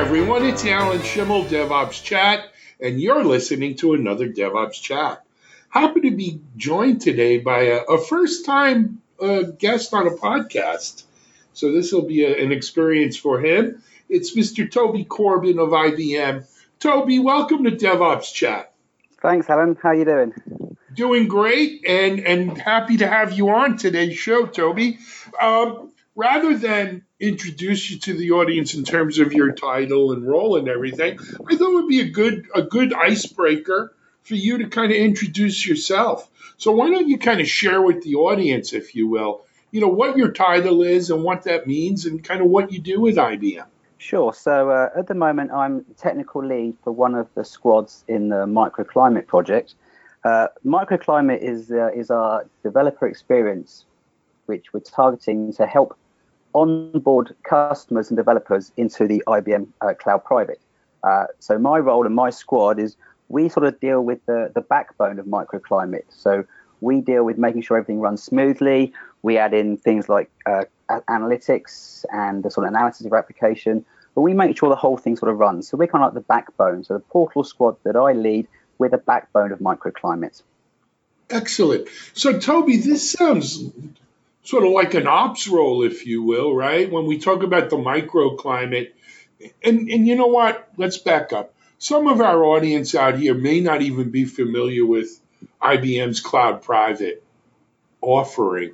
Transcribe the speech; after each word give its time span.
everyone. 0.00 0.46
It's 0.46 0.64
Alan 0.64 1.00
Shimel, 1.00 1.46
DevOps 1.46 2.02
Chat, 2.02 2.50
and 2.80 2.98
you're 2.98 3.22
listening 3.22 3.76
to 3.76 3.92
another 3.92 4.30
DevOps 4.30 4.80
Chat. 4.80 5.22
Happy 5.68 6.00
to 6.00 6.10
be 6.10 6.40
joined 6.56 7.02
today 7.02 7.36
by 7.36 7.64
a, 7.64 7.80
a 7.82 8.02
first 8.02 8.46
time 8.46 9.02
uh, 9.20 9.42
guest 9.42 9.92
on 9.92 10.06
a 10.06 10.12
podcast. 10.12 11.02
So 11.52 11.72
this 11.72 11.92
will 11.92 12.06
be 12.06 12.24
a, 12.24 12.42
an 12.42 12.50
experience 12.50 13.18
for 13.18 13.40
him. 13.40 13.82
It's 14.08 14.34
Mr. 14.34 14.68
Toby 14.72 15.04
Corbin 15.04 15.58
of 15.58 15.68
IBM. 15.68 16.46
Toby, 16.78 17.18
welcome 17.18 17.64
to 17.64 17.70
DevOps 17.70 18.32
Chat. 18.32 18.72
Thanks, 19.20 19.50
Alan. 19.50 19.76
How 19.82 19.90
are 19.90 19.94
you 19.94 20.06
doing? 20.06 20.32
Doing 20.94 21.28
great, 21.28 21.84
and 21.86 22.20
and 22.20 22.56
happy 22.56 22.96
to 22.96 23.06
have 23.06 23.34
you 23.34 23.50
on 23.50 23.76
today's 23.76 24.16
show, 24.16 24.46
Toby. 24.46 24.98
Um, 25.40 25.92
rather 26.16 26.56
than 26.56 27.04
introduce 27.20 27.90
you 27.90 27.98
to 27.98 28.14
the 28.14 28.32
audience 28.32 28.74
in 28.74 28.82
terms 28.82 29.18
of 29.18 29.32
your 29.32 29.52
title 29.52 30.12
and 30.12 30.26
role 30.26 30.56
and 30.56 30.68
everything, 30.68 31.18
I 31.46 31.56
thought 31.56 31.70
it 31.70 31.74
would 31.74 31.88
be 31.88 32.00
a 32.00 32.08
good 32.08 32.48
a 32.54 32.62
good 32.62 32.92
icebreaker 32.92 33.94
for 34.22 34.34
you 34.34 34.58
to 34.58 34.68
kind 34.68 34.90
of 34.90 34.96
introduce 34.96 35.66
yourself. 35.66 36.28
So 36.56 36.72
why 36.72 36.90
don't 36.90 37.08
you 37.08 37.18
kind 37.18 37.40
of 37.40 37.48
share 37.48 37.80
with 37.80 38.02
the 38.02 38.16
audience, 38.16 38.72
if 38.72 38.94
you 38.94 39.08
will, 39.08 39.44
you 39.70 39.80
know 39.80 39.88
what 39.88 40.16
your 40.16 40.32
title 40.32 40.82
is 40.82 41.10
and 41.10 41.22
what 41.22 41.44
that 41.44 41.66
means, 41.66 42.06
and 42.06 42.24
kind 42.24 42.40
of 42.40 42.48
what 42.48 42.72
you 42.72 42.80
do 42.80 43.00
with 43.00 43.16
IBM. 43.16 43.66
Sure. 43.98 44.32
So 44.32 44.70
uh, 44.70 44.88
at 44.96 45.06
the 45.06 45.14
moment, 45.14 45.52
I'm 45.52 45.84
technical 45.98 46.44
lead 46.44 46.74
for 46.82 46.90
one 46.90 47.14
of 47.14 47.28
the 47.34 47.44
squads 47.44 48.02
in 48.08 48.30
the 48.30 48.46
microclimate 48.46 49.26
project. 49.26 49.74
Uh, 50.24 50.48
microclimate 50.64 51.42
is 51.42 51.70
uh, 51.70 51.90
is 51.94 52.10
our 52.10 52.46
developer 52.62 53.06
experience, 53.06 53.84
which 54.46 54.72
we're 54.72 54.80
targeting 54.80 55.52
to 55.54 55.66
help 55.66 55.96
onboard 56.54 57.34
customers 57.42 58.10
and 58.10 58.16
developers 58.16 58.72
into 58.76 59.06
the 59.06 59.22
IBM 59.26 59.68
uh, 59.80 59.94
Cloud 59.94 60.24
Private. 60.24 60.60
Uh, 61.02 61.26
so 61.38 61.58
my 61.58 61.78
role 61.78 62.06
and 62.06 62.14
my 62.14 62.30
squad 62.30 62.78
is 62.78 62.96
we 63.28 63.48
sort 63.48 63.64
of 63.66 63.78
deal 63.80 64.02
with 64.02 64.24
the, 64.26 64.50
the 64.54 64.60
backbone 64.60 65.18
of 65.18 65.26
microclimate. 65.26 66.04
So 66.08 66.44
we 66.80 67.00
deal 67.00 67.24
with 67.24 67.38
making 67.38 67.62
sure 67.62 67.76
everything 67.76 68.00
runs 68.00 68.22
smoothly. 68.22 68.92
We 69.22 69.38
add 69.38 69.54
in 69.54 69.76
things 69.76 70.08
like 70.08 70.30
uh, 70.46 70.64
analytics 71.08 72.04
and 72.12 72.42
the 72.42 72.50
sort 72.50 72.66
of 72.66 72.74
analysis 72.74 73.06
of 73.06 73.12
application, 73.12 73.84
but 74.14 74.22
we 74.22 74.34
make 74.34 74.58
sure 74.58 74.68
the 74.68 74.76
whole 74.76 74.96
thing 74.96 75.16
sort 75.16 75.30
of 75.30 75.38
runs. 75.38 75.68
So 75.68 75.76
we're 75.76 75.86
kind 75.86 76.04
of 76.04 76.14
like 76.14 76.22
the 76.22 76.26
backbone. 76.26 76.84
So 76.84 76.94
the 76.94 77.00
portal 77.00 77.44
squad 77.44 77.76
that 77.84 77.96
I 77.96 78.12
lead, 78.12 78.48
we're 78.78 78.88
the 78.88 78.98
backbone 78.98 79.52
of 79.52 79.60
microclimate. 79.60 80.42
Excellent. 81.28 81.88
So 82.12 82.38
Toby, 82.38 82.78
this 82.78 83.12
sounds 83.12 83.62
sort 84.42 84.64
of 84.64 84.72
like 84.72 84.94
an 84.94 85.06
ops 85.06 85.48
role, 85.48 85.82
if 85.82 86.06
you 86.06 86.22
will, 86.22 86.54
right? 86.54 86.90
When 86.90 87.06
we 87.06 87.18
talk 87.18 87.42
about 87.42 87.70
the 87.70 87.76
microclimate, 87.76 88.92
and 89.62 89.88
and 89.88 90.06
you 90.06 90.16
know 90.16 90.26
what? 90.26 90.68
Let's 90.76 90.98
back 90.98 91.32
up. 91.32 91.54
Some 91.78 92.06
of 92.08 92.20
our 92.20 92.44
audience 92.44 92.94
out 92.94 93.18
here 93.18 93.34
may 93.34 93.60
not 93.60 93.80
even 93.82 94.10
be 94.10 94.24
familiar 94.24 94.84
with 94.84 95.18
IBM's 95.62 96.20
Cloud 96.20 96.62
Private 96.62 97.24
offering. 98.00 98.72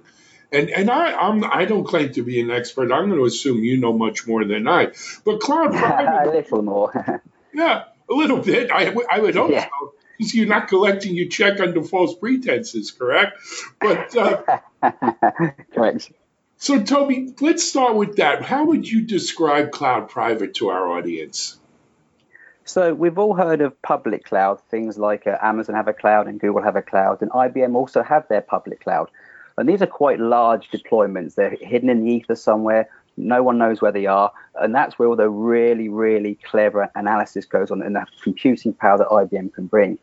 And 0.53 0.71
and 0.71 0.91
I 0.91 1.13
I'm 1.15 1.45
I 1.45 1.65
don't 1.65 1.85
claim 1.85 2.13
to 2.13 2.23
be 2.23 2.41
an 2.41 2.51
expert. 2.51 2.93
I'm 2.93 3.09
going 3.09 3.19
to 3.19 3.25
assume 3.25 3.65
you 3.65 3.77
know 3.77 3.93
much 3.93 4.27
more 4.27 4.45
than 4.45 4.67
I. 4.69 4.93
But 5.25 5.41
Cloud 5.41 5.73
Private, 5.73 6.29
a 6.29 6.31
little 6.31 6.63
more. 6.63 7.23
yeah, 7.55 7.85
a 8.11 8.15
little 8.15 8.39
bit. 8.39 8.71
I 8.71 8.95
I 9.11 9.19
would 9.19 9.35
hope 9.35 9.51
yeah. 9.51 9.65
so. 9.65 9.95
Because 10.17 10.35
you're 10.35 10.47
not 10.47 10.69
collecting 10.69 11.15
your 11.15 11.29
check 11.29 11.61
under 11.61 11.83
false 11.83 12.15
pretenses, 12.15 12.91
correct? 12.91 13.39
But 13.81 14.17
uh, 14.17 14.61
correct. 15.75 16.13
So, 16.59 16.83
Toby, 16.83 17.35
let's 17.41 17.65
start 17.69 17.97
with 17.97 18.17
that. 18.17 18.43
How 18.43 18.65
would 18.65 18.89
you 18.89 19.03
describe 19.03 19.73
Cloud 19.73 20.09
Private 20.09 20.55
to 20.55 20.69
our 20.69 20.89
audience? 20.89 21.59
So 22.67 22.93
we've 22.93 23.17
all 23.17 23.35
heard 23.35 23.61
of 23.61 23.81
public 23.83 24.25
cloud, 24.25 24.61
things 24.71 24.99
like 24.99 25.29
uh, 25.29 25.39
Amazon 25.41 25.77
have 25.77 25.87
a 25.87 25.93
cloud 25.93 26.27
and 26.27 26.41
Google 26.41 26.63
have 26.63 26.75
a 26.75 26.83
cloud, 26.83 27.23
and 27.23 27.31
IBM 27.31 27.77
also 27.77 28.03
have 28.03 28.27
their 28.27 28.41
public 28.41 28.81
cloud. 28.81 29.09
And 29.57 29.69
these 29.69 29.83
are 29.83 29.87
quite 29.87 30.19
large 30.19 30.69
deployments. 30.71 31.37
They're 31.37 31.51
hidden 31.51 31.89
in 31.89 32.05
the 32.05 32.11
ether 32.11 32.35
somewhere. 32.35 32.89
No 33.17 33.43
one 33.43 33.59
knows 33.59 33.81
where 33.81 33.93
they 33.93 34.07
are. 34.07 34.33
And 34.61 34.75
that's 34.75 34.99
where 34.99 35.09
all 35.09 35.17
the 35.17 35.31
really, 35.31 35.89
really 35.89 36.39
clever 36.45 36.91
analysis 36.95 37.45
goes 37.45 37.71
on 37.71 37.83
and 37.83 37.97
the 37.97 38.07
computing 38.23 38.73
power 38.73 38.99
that 38.99 39.09
IBM 39.09 39.53
can 39.55 39.67
bring. 39.67 39.99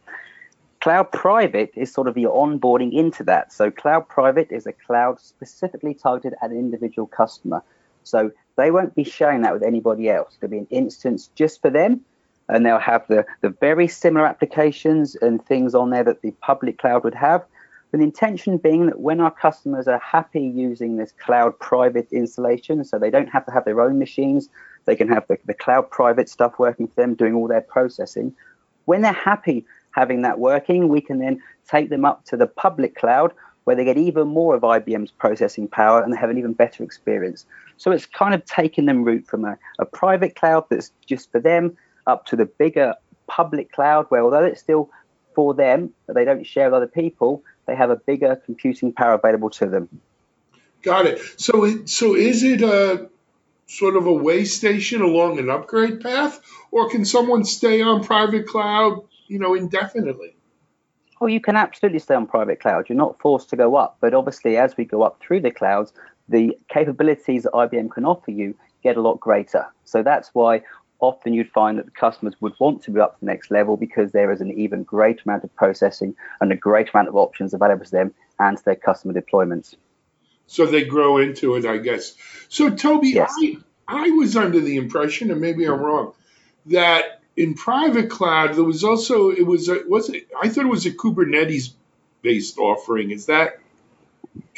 Cloud 0.81 1.11
Private 1.11 1.71
is 1.75 1.93
sort 1.93 2.07
of 2.07 2.13
the 2.13 2.23
onboarding 2.23 2.91
into 2.91 3.23
that. 3.23 3.53
So 3.53 3.71
Cloud 3.71 4.09
Private 4.09 4.51
is 4.51 4.67
a 4.67 4.73
cloud 4.73 5.19
specifically 5.21 5.93
targeted 5.93 6.37
at 6.41 6.51
an 6.51 6.57
individual 6.57 7.07
customer. 7.07 7.63
So 8.03 8.31
they 8.57 8.69
won't 8.69 8.93
be 8.93 9.05
sharing 9.05 9.41
that 9.43 9.53
with 9.53 9.63
anybody 9.63 10.09
else. 10.09 10.35
There'll 10.39 10.51
be 10.51 10.57
an 10.57 10.67
instance 10.69 11.29
just 11.35 11.61
for 11.61 11.69
them 11.69 12.01
and 12.49 12.65
they'll 12.65 12.79
have 12.79 13.07
the, 13.07 13.25
the 13.41 13.49
very 13.49 13.87
similar 13.87 14.25
applications 14.25 15.15
and 15.15 15.43
things 15.45 15.73
on 15.73 15.89
there 15.89 16.03
that 16.03 16.21
the 16.21 16.31
public 16.41 16.77
cloud 16.77 17.03
would 17.03 17.15
have. 17.15 17.43
But 17.93 17.99
the 17.99 18.05
intention 18.05 18.57
being 18.57 18.87
that 18.87 19.01
when 19.01 19.21
our 19.21 19.29
customers 19.29 19.87
are 19.87 19.99
happy 19.99 20.41
using 20.41 20.97
this 20.97 21.13
cloud 21.23 21.59
private 21.59 22.07
installation, 22.11 22.83
so 22.83 22.97
they 22.97 23.11
don't 23.11 23.29
have 23.29 23.45
to 23.45 23.51
have 23.51 23.65
their 23.65 23.81
own 23.81 23.99
machines, 23.99 24.49
they 24.85 24.95
can 24.95 25.07
have 25.09 25.27
the, 25.27 25.37
the 25.45 25.53
cloud 25.53 25.91
private 25.91 26.27
stuff 26.27 26.57
working 26.57 26.87
for 26.87 26.95
them, 26.95 27.13
doing 27.13 27.35
all 27.35 27.47
their 27.47 27.61
processing. 27.61 28.35
When 28.85 29.03
they're 29.03 29.13
happy 29.13 29.63
having 29.91 30.23
that 30.23 30.39
working, 30.39 30.87
we 30.87 31.01
can 31.01 31.19
then 31.19 31.39
take 31.69 31.91
them 31.91 32.03
up 32.03 32.25
to 32.25 32.35
the 32.35 32.47
public 32.47 32.95
cloud 32.95 33.31
where 33.65 33.75
they 33.75 33.85
get 33.85 33.97
even 33.97 34.27
more 34.27 34.55
of 34.55 34.63
IBM's 34.63 35.11
processing 35.11 35.67
power 35.67 36.01
and 36.01 36.11
they 36.11 36.17
have 36.17 36.31
an 36.31 36.39
even 36.39 36.53
better 36.53 36.83
experience. 36.83 37.45
So 37.77 37.91
it's 37.91 38.07
kind 38.07 38.33
of 38.33 38.43
taking 38.45 38.87
them 38.87 39.03
route 39.03 39.27
from 39.27 39.45
a, 39.45 39.55
a 39.77 39.85
private 39.85 40.35
cloud 40.35 40.65
that's 40.71 40.91
just 41.05 41.31
for 41.31 41.39
them 41.39 41.77
up 42.07 42.25
to 42.25 42.35
the 42.35 42.45
bigger 42.45 42.95
public 43.27 43.71
cloud, 43.71 44.07
where 44.09 44.23
although 44.23 44.45
it's 44.45 44.61
still 44.61 44.89
for 45.35 45.53
them, 45.53 45.91
but 46.07 46.15
they 46.15 46.25
don't 46.25 46.43
share 46.43 46.65
with 46.65 46.73
other 46.73 46.87
people, 46.87 47.43
they 47.65 47.75
have 47.75 47.89
a 47.89 47.95
bigger 47.95 48.35
computing 48.35 48.93
power 48.93 49.13
available 49.13 49.49
to 49.51 49.65
them. 49.65 49.89
Got 50.81 51.05
it. 51.05 51.19
So, 51.37 51.85
so 51.85 52.15
is 52.15 52.43
it 52.43 52.61
a 52.61 53.09
sort 53.67 53.95
of 53.95 54.05
a 54.05 54.13
way 54.13 54.45
station 54.45 55.01
along 55.01 55.39
an 55.39 55.49
upgrade 55.49 56.01
path, 56.01 56.41
or 56.71 56.89
can 56.89 57.05
someone 57.05 57.43
stay 57.45 57.81
on 57.81 58.03
private 58.03 58.47
cloud, 58.47 59.01
you 59.27 59.39
know, 59.39 59.55
indefinitely? 59.55 60.35
Oh, 61.21 61.27
you 61.27 61.39
can 61.39 61.55
absolutely 61.55 61.99
stay 61.99 62.15
on 62.15 62.27
private 62.27 62.59
cloud. 62.59 62.89
You're 62.89 62.97
not 62.97 63.19
forced 63.19 63.49
to 63.51 63.55
go 63.55 63.75
up, 63.75 63.97
but 64.01 64.13
obviously, 64.13 64.57
as 64.57 64.75
we 64.75 64.83
go 64.83 65.03
up 65.03 65.21
through 65.21 65.39
the 65.39 65.51
clouds, 65.51 65.93
the 66.27 66.57
capabilities 66.67 67.43
that 67.43 67.53
IBM 67.53 67.91
can 67.91 68.05
offer 68.05 68.31
you 68.31 68.55
get 68.83 68.97
a 68.97 69.01
lot 69.01 69.19
greater. 69.19 69.65
So 69.85 70.03
that's 70.03 70.29
why 70.33 70.61
often 71.03 71.33
you'd 71.33 71.51
find 71.51 71.77
that 71.77 71.85
the 71.85 71.91
customers 71.91 72.33
would 72.39 72.53
want 72.59 72.81
to 72.81 72.91
be 72.91 72.99
up 73.01 73.13
to 73.13 73.19
the 73.19 73.25
next 73.25 73.51
level 73.51 73.75
because 73.75 74.13
there 74.13 74.31
is 74.31 74.39
an 74.39 74.51
even 74.51 74.83
greater 74.83 75.21
amount 75.25 75.43
of 75.43 75.53
processing 75.53 76.15
and 76.39 76.49
a 76.51 76.55
greater 76.55 76.91
amount 76.93 77.09
of 77.09 77.15
options 77.17 77.53
available 77.53 77.83
to 77.83 77.91
them 77.91 78.13
and 78.39 78.57
to 78.57 78.63
their 78.63 78.77
customer 78.77 79.13
deployments. 79.13 79.75
So 80.47 80.65
they 80.65 80.85
grow 80.85 81.17
into 81.17 81.55
it, 81.55 81.65
I 81.65 81.77
guess. 81.77 82.15
So 82.47 82.69
Toby, 82.69 83.09
yes. 83.09 83.33
I, 83.37 83.57
I 83.87 84.09
was 84.11 84.37
under 84.37 84.61
the 84.61 84.77
impression, 84.77 85.29
and 85.29 85.41
maybe 85.41 85.65
I'm 85.65 85.81
wrong, 85.81 86.13
that 86.67 87.21
in 87.35 87.55
private 87.55 88.09
cloud 88.09 88.53
there 88.55 88.63
was 88.63 88.85
also 88.85 89.31
it 89.31 89.45
was 89.45 89.67
a, 89.67 89.79
was 89.87 90.09
it 90.09 90.29
I 90.41 90.47
thought 90.47 90.65
it 90.65 90.69
was 90.69 90.85
a 90.85 90.91
Kubernetes 90.91 91.73
based 92.21 92.57
offering. 92.57 93.11
Is 93.11 93.25
that 93.25 93.59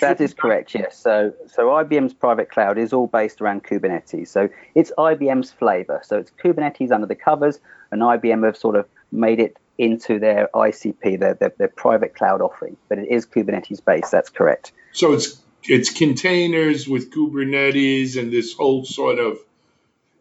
that 0.02 0.22
is 0.22 0.34
correct, 0.34 0.74
yes. 0.74 0.98
So, 0.98 1.34
so 1.48 1.68
IBM's 1.68 2.14
private 2.14 2.50
cloud 2.50 2.78
is 2.78 2.94
all 2.94 3.08
based 3.08 3.42
around 3.42 3.64
Kubernetes. 3.64 4.28
So 4.28 4.50
it's 4.74 4.92
IBM's 4.98 5.52
flavor. 5.52 6.02
So 6.04 6.18
it's 6.18 6.32
Kubernetes 6.32 6.92
under 6.92 7.08
the 7.08 7.16
covers, 7.16 7.60
and 7.92 8.02
IBM 8.02 8.46
have 8.46 8.58
sort 8.58 8.76
of 8.76 8.88
made 9.12 9.40
it 9.40 9.58
into 9.78 10.20
their 10.20 10.50
ICP, 10.54 11.20
their, 11.20 11.34
their, 11.34 11.54
their 11.58 11.68
private 11.68 12.16
cloud 12.16 12.42
offering. 12.42 12.78
But 12.88 13.00
it 13.00 13.10
is 13.10 13.26
Kubernetes 13.26 13.84
based. 13.84 14.12
That's 14.12 14.30
correct. 14.30 14.72
So 14.92 15.14
it's 15.14 15.42
it's 15.64 15.92
containers 15.92 16.88
with 16.88 17.12
Kubernetes 17.12 18.18
and 18.18 18.32
this 18.32 18.54
whole 18.54 18.86
sort 18.86 19.20
of, 19.20 19.40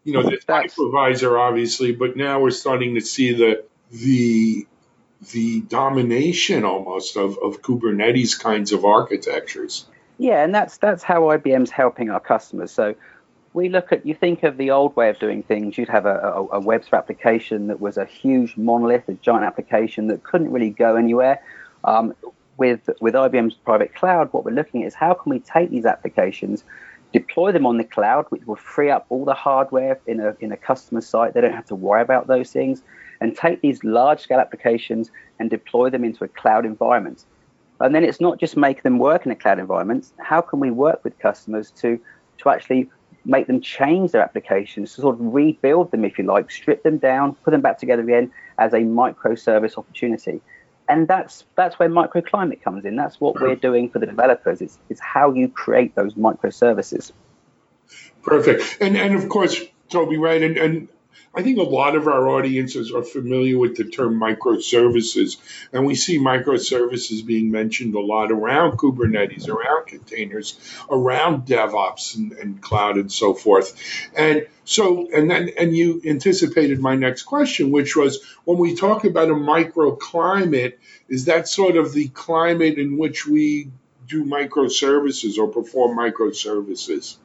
you 0.03 0.13
know, 0.13 0.23
the 0.23 0.37
hypervisor, 0.37 1.39
obviously. 1.39 1.91
But 1.91 2.17
now 2.17 2.41
we're 2.41 2.51
starting 2.51 2.95
to 2.95 3.01
see 3.01 3.33
the 3.33 3.63
the 3.91 4.67
the 5.31 5.61
domination 5.61 6.63
almost 6.63 7.17
of, 7.17 7.37
of 7.41 7.61
Kubernetes 7.61 8.39
kinds 8.39 8.71
of 8.71 8.85
architectures. 8.85 9.85
Yeah, 10.17 10.43
and 10.43 10.55
that's 10.55 10.77
that's 10.77 11.03
how 11.03 11.21
IBM's 11.23 11.71
helping 11.71 12.09
our 12.09 12.19
customers. 12.19 12.71
So 12.71 12.95
we 13.53 13.69
look 13.69 13.91
at 13.91 14.05
you 14.05 14.13
think 14.13 14.43
of 14.43 14.57
the 14.57 14.71
old 14.71 14.95
way 14.95 15.09
of 15.09 15.19
doing 15.19 15.43
things. 15.43 15.77
You'd 15.77 15.89
have 15.89 16.05
a, 16.05 16.15
a, 16.15 16.47
a 16.53 16.59
web 16.59 16.83
application 16.91 17.67
that 17.67 17.79
was 17.79 17.97
a 17.97 18.05
huge 18.05 18.55
monolith, 18.57 19.07
a 19.09 19.13
giant 19.13 19.45
application 19.45 20.07
that 20.07 20.23
couldn't 20.23 20.51
really 20.51 20.69
go 20.69 20.95
anywhere. 20.95 21.41
Um, 21.83 22.13
with 22.57 22.89
with 23.01 23.13
IBM's 23.13 23.55
private 23.55 23.93
cloud, 23.95 24.31
what 24.31 24.45
we're 24.45 24.51
looking 24.51 24.83
at 24.83 24.87
is 24.87 24.93
how 24.93 25.13
can 25.13 25.29
we 25.29 25.39
take 25.39 25.69
these 25.69 25.85
applications, 25.85 26.63
deploy 27.11 27.51
them 27.51 27.65
on 27.65 27.77
the 27.77 27.83
cloud, 27.83 28.25
which 28.29 28.45
will 28.45 28.55
free 28.55 28.89
up 28.89 29.05
all 29.09 29.25
the 29.25 29.33
hardware 29.33 29.99
in 30.07 30.21
a 30.21 30.35
in 30.39 30.53
a 30.53 30.57
customer 30.57 31.01
site. 31.01 31.33
They 31.33 31.41
don't 31.41 31.53
have 31.53 31.67
to 31.67 31.75
worry 31.75 32.01
about 32.01 32.27
those 32.27 32.51
things 32.51 32.81
and 33.25 33.35
take 33.35 33.59
these 33.61 33.83
large 33.83 34.19
scale 34.19 34.39
applications 34.39 35.09
and 35.39 35.49
deploy 35.49 35.89
them 35.89 36.03
into 36.03 36.23
a 36.23 36.27
cloud 36.27 36.63
environment. 36.63 37.25
And 37.79 37.95
then 37.95 38.03
it's 38.03 38.21
not 38.21 38.39
just 38.39 38.55
make 38.55 38.83
them 38.83 38.99
work 38.99 39.25
in 39.25 39.31
a 39.31 39.35
cloud 39.35 39.57
environment. 39.57 40.11
How 40.19 40.41
can 40.41 40.59
we 40.59 40.69
work 40.69 41.03
with 41.03 41.17
customers 41.17 41.71
to, 41.81 41.99
to 42.37 42.49
actually 42.49 42.87
make 43.25 43.47
them 43.47 43.61
change 43.61 44.11
their 44.11 44.21
applications, 44.21 44.93
to 44.93 45.01
sort 45.01 45.15
of 45.15 45.33
rebuild 45.33 45.89
them, 45.89 46.05
if 46.05 46.19
you 46.19 46.23
like, 46.23 46.51
strip 46.51 46.83
them 46.83 46.99
down, 46.99 47.33
put 47.33 47.49
them 47.49 47.61
back 47.61 47.79
together 47.79 48.03
again 48.03 48.31
as 48.59 48.73
a 48.73 48.81
microservice 49.01 49.75
opportunity. 49.75 50.39
And 50.87 51.07
that's 51.07 51.45
that's 51.55 51.79
where 51.79 51.89
microclimate 51.89 52.61
comes 52.61 52.85
in. 52.85 52.95
That's 52.95 53.19
what 53.19 53.41
we're 53.41 53.55
doing 53.55 53.89
for 53.89 53.97
the 53.97 54.05
developers. 54.05 54.61
It's, 54.61 54.77
it's 54.91 55.01
how 55.01 55.31
you 55.33 55.49
create 55.49 55.95
those 55.95 56.13
microservices. 56.13 57.11
Perfect. 58.21 58.77
And 58.79 58.95
and 58.95 59.15
of 59.15 59.27
course, 59.27 59.59
Toby, 59.89 60.17
right? 60.17 60.43
And, 60.43 60.57
and 60.57 60.87
I 61.33 61.43
think 61.43 61.57
a 61.57 61.63
lot 61.63 61.95
of 61.95 62.07
our 62.07 62.29
audiences 62.29 62.91
are 62.91 63.03
familiar 63.03 63.57
with 63.57 63.75
the 63.75 63.85
term 63.85 64.19
microservices, 64.19 65.37
and 65.73 65.85
we 65.85 65.95
see 65.95 66.17
microservices 66.17 67.25
being 67.25 67.51
mentioned 67.51 67.95
a 67.95 67.99
lot 67.99 68.31
around 68.31 68.77
Kubernetes, 68.77 69.49
around 69.49 69.87
containers, 69.87 70.59
around 70.89 71.45
DevOps 71.45 72.15
and, 72.15 72.31
and 72.33 72.61
cloud 72.61 72.97
and 72.97 73.11
so 73.11 73.33
forth. 73.33 73.75
And 74.15 74.47
so, 74.63 75.09
and 75.13 75.29
then, 75.29 75.51
and 75.57 75.75
you 75.75 76.01
anticipated 76.05 76.79
my 76.79 76.95
next 76.95 77.23
question, 77.23 77.71
which 77.71 77.95
was 77.95 78.23
when 78.45 78.57
we 78.57 78.75
talk 78.75 79.03
about 79.03 79.29
a 79.29 79.35
microclimate, 79.35 80.73
is 81.09 81.25
that 81.25 81.47
sort 81.47 81.75
of 81.75 81.93
the 81.93 82.07
climate 82.09 82.77
in 82.77 82.97
which 82.97 83.27
we 83.27 83.71
do 84.07 84.23
microservices 84.23 85.37
or 85.37 85.47
perform 85.47 85.97
microservices? 85.97 87.17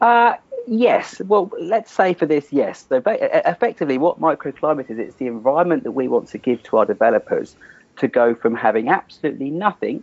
Uh, 0.00 0.36
yes. 0.66 1.20
Well, 1.24 1.50
let's 1.60 1.90
say 1.92 2.14
for 2.14 2.26
this, 2.26 2.52
yes. 2.52 2.86
So 2.88 3.02
effectively, 3.06 3.98
what 3.98 4.20
microclimate 4.20 4.90
is, 4.90 4.98
it's 4.98 5.16
the 5.16 5.26
environment 5.26 5.84
that 5.84 5.92
we 5.92 6.08
want 6.08 6.28
to 6.28 6.38
give 6.38 6.62
to 6.64 6.78
our 6.78 6.84
developers 6.84 7.56
to 7.96 8.08
go 8.08 8.34
from 8.34 8.54
having 8.54 8.88
absolutely 8.88 9.50
nothing 9.50 10.02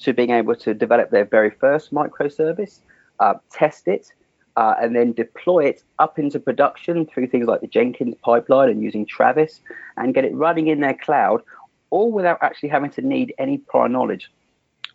to 0.00 0.12
being 0.12 0.30
able 0.30 0.56
to 0.56 0.74
develop 0.74 1.10
their 1.10 1.24
very 1.24 1.50
first 1.50 1.92
microservice, 1.92 2.80
uh, 3.20 3.34
test 3.50 3.88
it, 3.88 4.12
uh, 4.56 4.74
and 4.80 4.94
then 4.94 5.12
deploy 5.12 5.64
it 5.64 5.82
up 5.98 6.18
into 6.18 6.38
production 6.38 7.06
through 7.06 7.26
things 7.26 7.46
like 7.46 7.60
the 7.60 7.66
Jenkins 7.66 8.14
pipeline 8.22 8.68
and 8.68 8.82
using 8.82 9.06
Travis 9.06 9.60
and 9.96 10.14
get 10.14 10.24
it 10.24 10.34
running 10.34 10.68
in 10.68 10.80
their 10.80 10.94
cloud, 10.94 11.42
all 11.90 12.12
without 12.12 12.38
actually 12.42 12.68
having 12.68 12.90
to 12.90 13.02
need 13.02 13.34
any 13.38 13.58
prior 13.58 13.88
knowledge. 13.88 14.30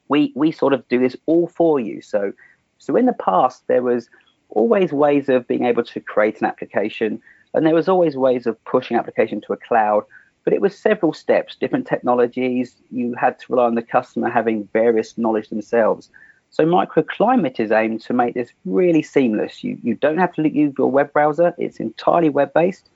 We, 0.07 0.31
we 0.35 0.51
sort 0.51 0.73
of 0.73 0.87
do 0.87 0.99
this 0.99 1.15
all 1.25 1.47
for 1.47 1.79
you. 1.79 2.01
So, 2.01 2.33
so 2.77 2.95
in 2.95 3.05
the 3.05 3.13
past, 3.13 3.63
there 3.67 3.83
was 3.83 4.09
always 4.49 4.91
ways 4.91 5.29
of 5.29 5.47
being 5.47 5.65
able 5.65 5.83
to 5.83 5.99
create 5.99 6.41
an 6.41 6.47
application, 6.47 7.21
and 7.53 7.65
there 7.65 7.75
was 7.75 7.89
always 7.89 8.15
ways 8.15 8.45
of 8.47 8.63
pushing 8.65 8.97
application 8.97 9.41
to 9.41 9.53
a 9.53 9.57
cloud. 9.57 10.03
But 10.45 10.53
it 10.53 10.61
was 10.61 10.77
several 10.77 11.13
steps, 11.13 11.55
different 11.55 11.85
technologies. 11.85 12.75
You 12.91 13.13
had 13.13 13.37
to 13.39 13.45
rely 13.49 13.65
on 13.65 13.75
the 13.75 13.81
customer 13.81 14.29
having 14.29 14.69
various 14.73 15.17
knowledge 15.17 15.49
themselves. 15.49 16.09
So 16.51 16.65
microclimate 16.65 17.59
is 17.59 17.71
aimed 17.71 18.01
to 18.01 18.13
make 18.13 18.33
this 18.33 18.49
really 18.65 19.03
seamless. 19.03 19.63
You 19.63 19.77
you 19.83 19.95
don't 19.95 20.17
have 20.17 20.33
to 20.33 20.49
use 20.49 20.73
your 20.77 20.89
web 20.89 21.13
browser; 21.13 21.53
it's 21.57 21.79
entirely 21.79 22.29
web 22.29 22.53
based. 22.53 22.89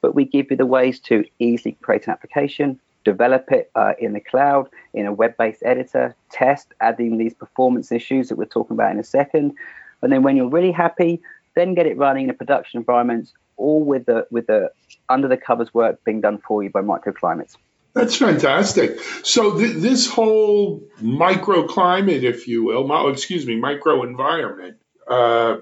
But 0.00 0.14
we 0.14 0.24
give 0.24 0.50
you 0.50 0.56
the 0.56 0.66
ways 0.66 1.00
to 1.00 1.24
easily 1.38 1.76
create 1.82 2.06
an 2.06 2.12
application, 2.12 2.80
develop 3.04 3.50
it 3.52 3.70
uh, 3.74 3.92
in 3.98 4.12
the 4.12 4.20
cloud 4.20 4.68
in 4.94 5.06
a 5.06 5.12
web 5.12 5.36
based 5.36 5.62
editor, 5.64 6.14
test, 6.30 6.68
adding 6.80 7.18
these 7.18 7.34
performance 7.34 7.90
issues 7.92 8.28
that 8.28 8.38
we're 8.38 8.44
talking 8.44 8.76
about 8.76 8.92
in 8.92 9.00
a 9.00 9.04
second, 9.04 9.54
and 10.02 10.12
then 10.12 10.22
when 10.22 10.36
you're 10.36 10.48
really 10.48 10.72
happy, 10.72 11.20
then 11.54 11.74
get 11.74 11.86
it 11.86 11.96
running 11.96 12.24
in 12.24 12.30
a 12.30 12.34
production 12.34 12.78
environment, 12.78 13.32
all 13.56 13.82
with 13.84 14.06
the 14.06 14.26
with 14.30 14.46
the 14.46 14.70
under 15.08 15.28
the 15.28 15.36
covers 15.36 15.72
work 15.74 16.02
being 16.04 16.20
done 16.20 16.38
for 16.38 16.62
you 16.62 16.70
by 16.70 16.80
microclimates. 16.80 17.56
That's 17.92 18.16
fantastic. 18.16 19.00
So 19.24 19.58
th- 19.58 19.76
this 19.76 20.06
whole 20.06 20.80
microclimate, 21.02 22.22
if 22.22 22.46
you 22.46 22.64
will, 22.64 23.10
excuse 23.10 23.44
me, 23.46 23.56
micro 23.56 24.04
environment 24.04 24.76
uh, 25.08 25.56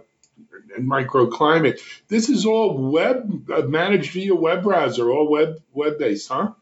and 0.76 0.90
microclimate, 0.90 1.80
this 2.08 2.28
is 2.28 2.44
all 2.44 2.76
web 2.76 3.50
uh, 3.50 3.62
managed 3.62 4.12
via 4.12 4.34
web 4.34 4.62
browser, 4.62 5.10
all 5.10 5.30
web 5.30 5.60
web 5.72 5.98
based, 5.98 6.28
huh? 6.28 6.52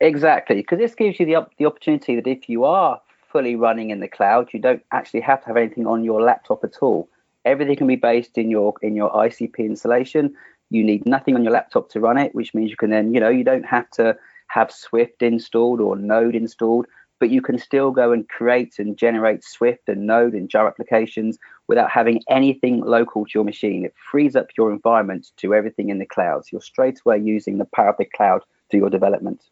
Exactly, 0.00 0.56
because 0.56 0.78
this 0.78 0.94
gives 0.94 1.20
you 1.20 1.26
the 1.26 1.46
the 1.58 1.66
opportunity 1.66 2.16
that 2.16 2.26
if 2.26 2.48
you 2.48 2.64
are 2.64 3.00
fully 3.36 3.54
running 3.54 3.90
in 3.90 4.00
the 4.00 4.08
cloud. 4.08 4.48
You 4.54 4.60
don't 4.60 4.82
actually 4.92 5.20
have 5.20 5.42
to 5.42 5.48
have 5.48 5.58
anything 5.58 5.86
on 5.86 6.02
your 6.02 6.22
laptop 6.22 6.64
at 6.64 6.78
all. 6.80 7.06
Everything 7.44 7.76
can 7.76 7.86
be 7.86 7.96
based 7.96 8.38
in 8.38 8.48
your 8.48 8.72
in 8.80 8.96
your 8.96 9.10
ICP 9.10 9.58
installation. 9.58 10.34
You 10.70 10.82
need 10.82 11.04
nothing 11.04 11.34
on 11.34 11.44
your 11.44 11.52
laptop 11.52 11.90
to 11.90 12.00
run 12.00 12.16
it, 12.16 12.34
which 12.34 12.54
means 12.54 12.70
you 12.70 12.78
can 12.78 12.88
then, 12.88 13.12
you 13.12 13.20
know, 13.20 13.28
you 13.28 13.44
don't 13.44 13.66
have 13.66 13.90
to 13.90 14.16
have 14.46 14.72
Swift 14.72 15.22
installed 15.22 15.82
or 15.82 15.96
Node 15.96 16.34
installed, 16.34 16.86
but 17.20 17.28
you 17.28 17.42
can 17.42 17.58
still 17.58 17.90
go 17.90 18.10
and 18.10 18.26
create 18.26 18.78
and 18.78 18.96
generate 18.96 19.44
Swift 19.44 19.86
and 19.86 20.06
Node 20.06 20.32
and 20.32 20.48
Jar 20.48 20.66
applications 20.66 21.38
without 21.68 21.90
having 21.90 22.22
anything 22.30 22.80
local 22.80 23.26
to 23.26 23.32
your 23.34 23.44
machine. 23.44 23.84
It 23.84 23.94
frees 24.10 24.34
up 24.34 24.46
your 24.56 24.72
environment 24.72 25.30
to 25.36 25.54
everything 25.54 25.90
in 25.90 25.98
the 25.98 26.06
cloud. 26.06 26.46
So 26.46 26.48
you're 26.52 26.62
straight 26.62 27.00
away 27.04 27.18
using 27.18 27.58
the 27.58 27.66
power 27.66 27.90
of 27.90 27.98
the 27.98 28.06
cloud 28.06 28.40
to 28.70 28.78
your 28.78 28.88
development. 28.88 29.42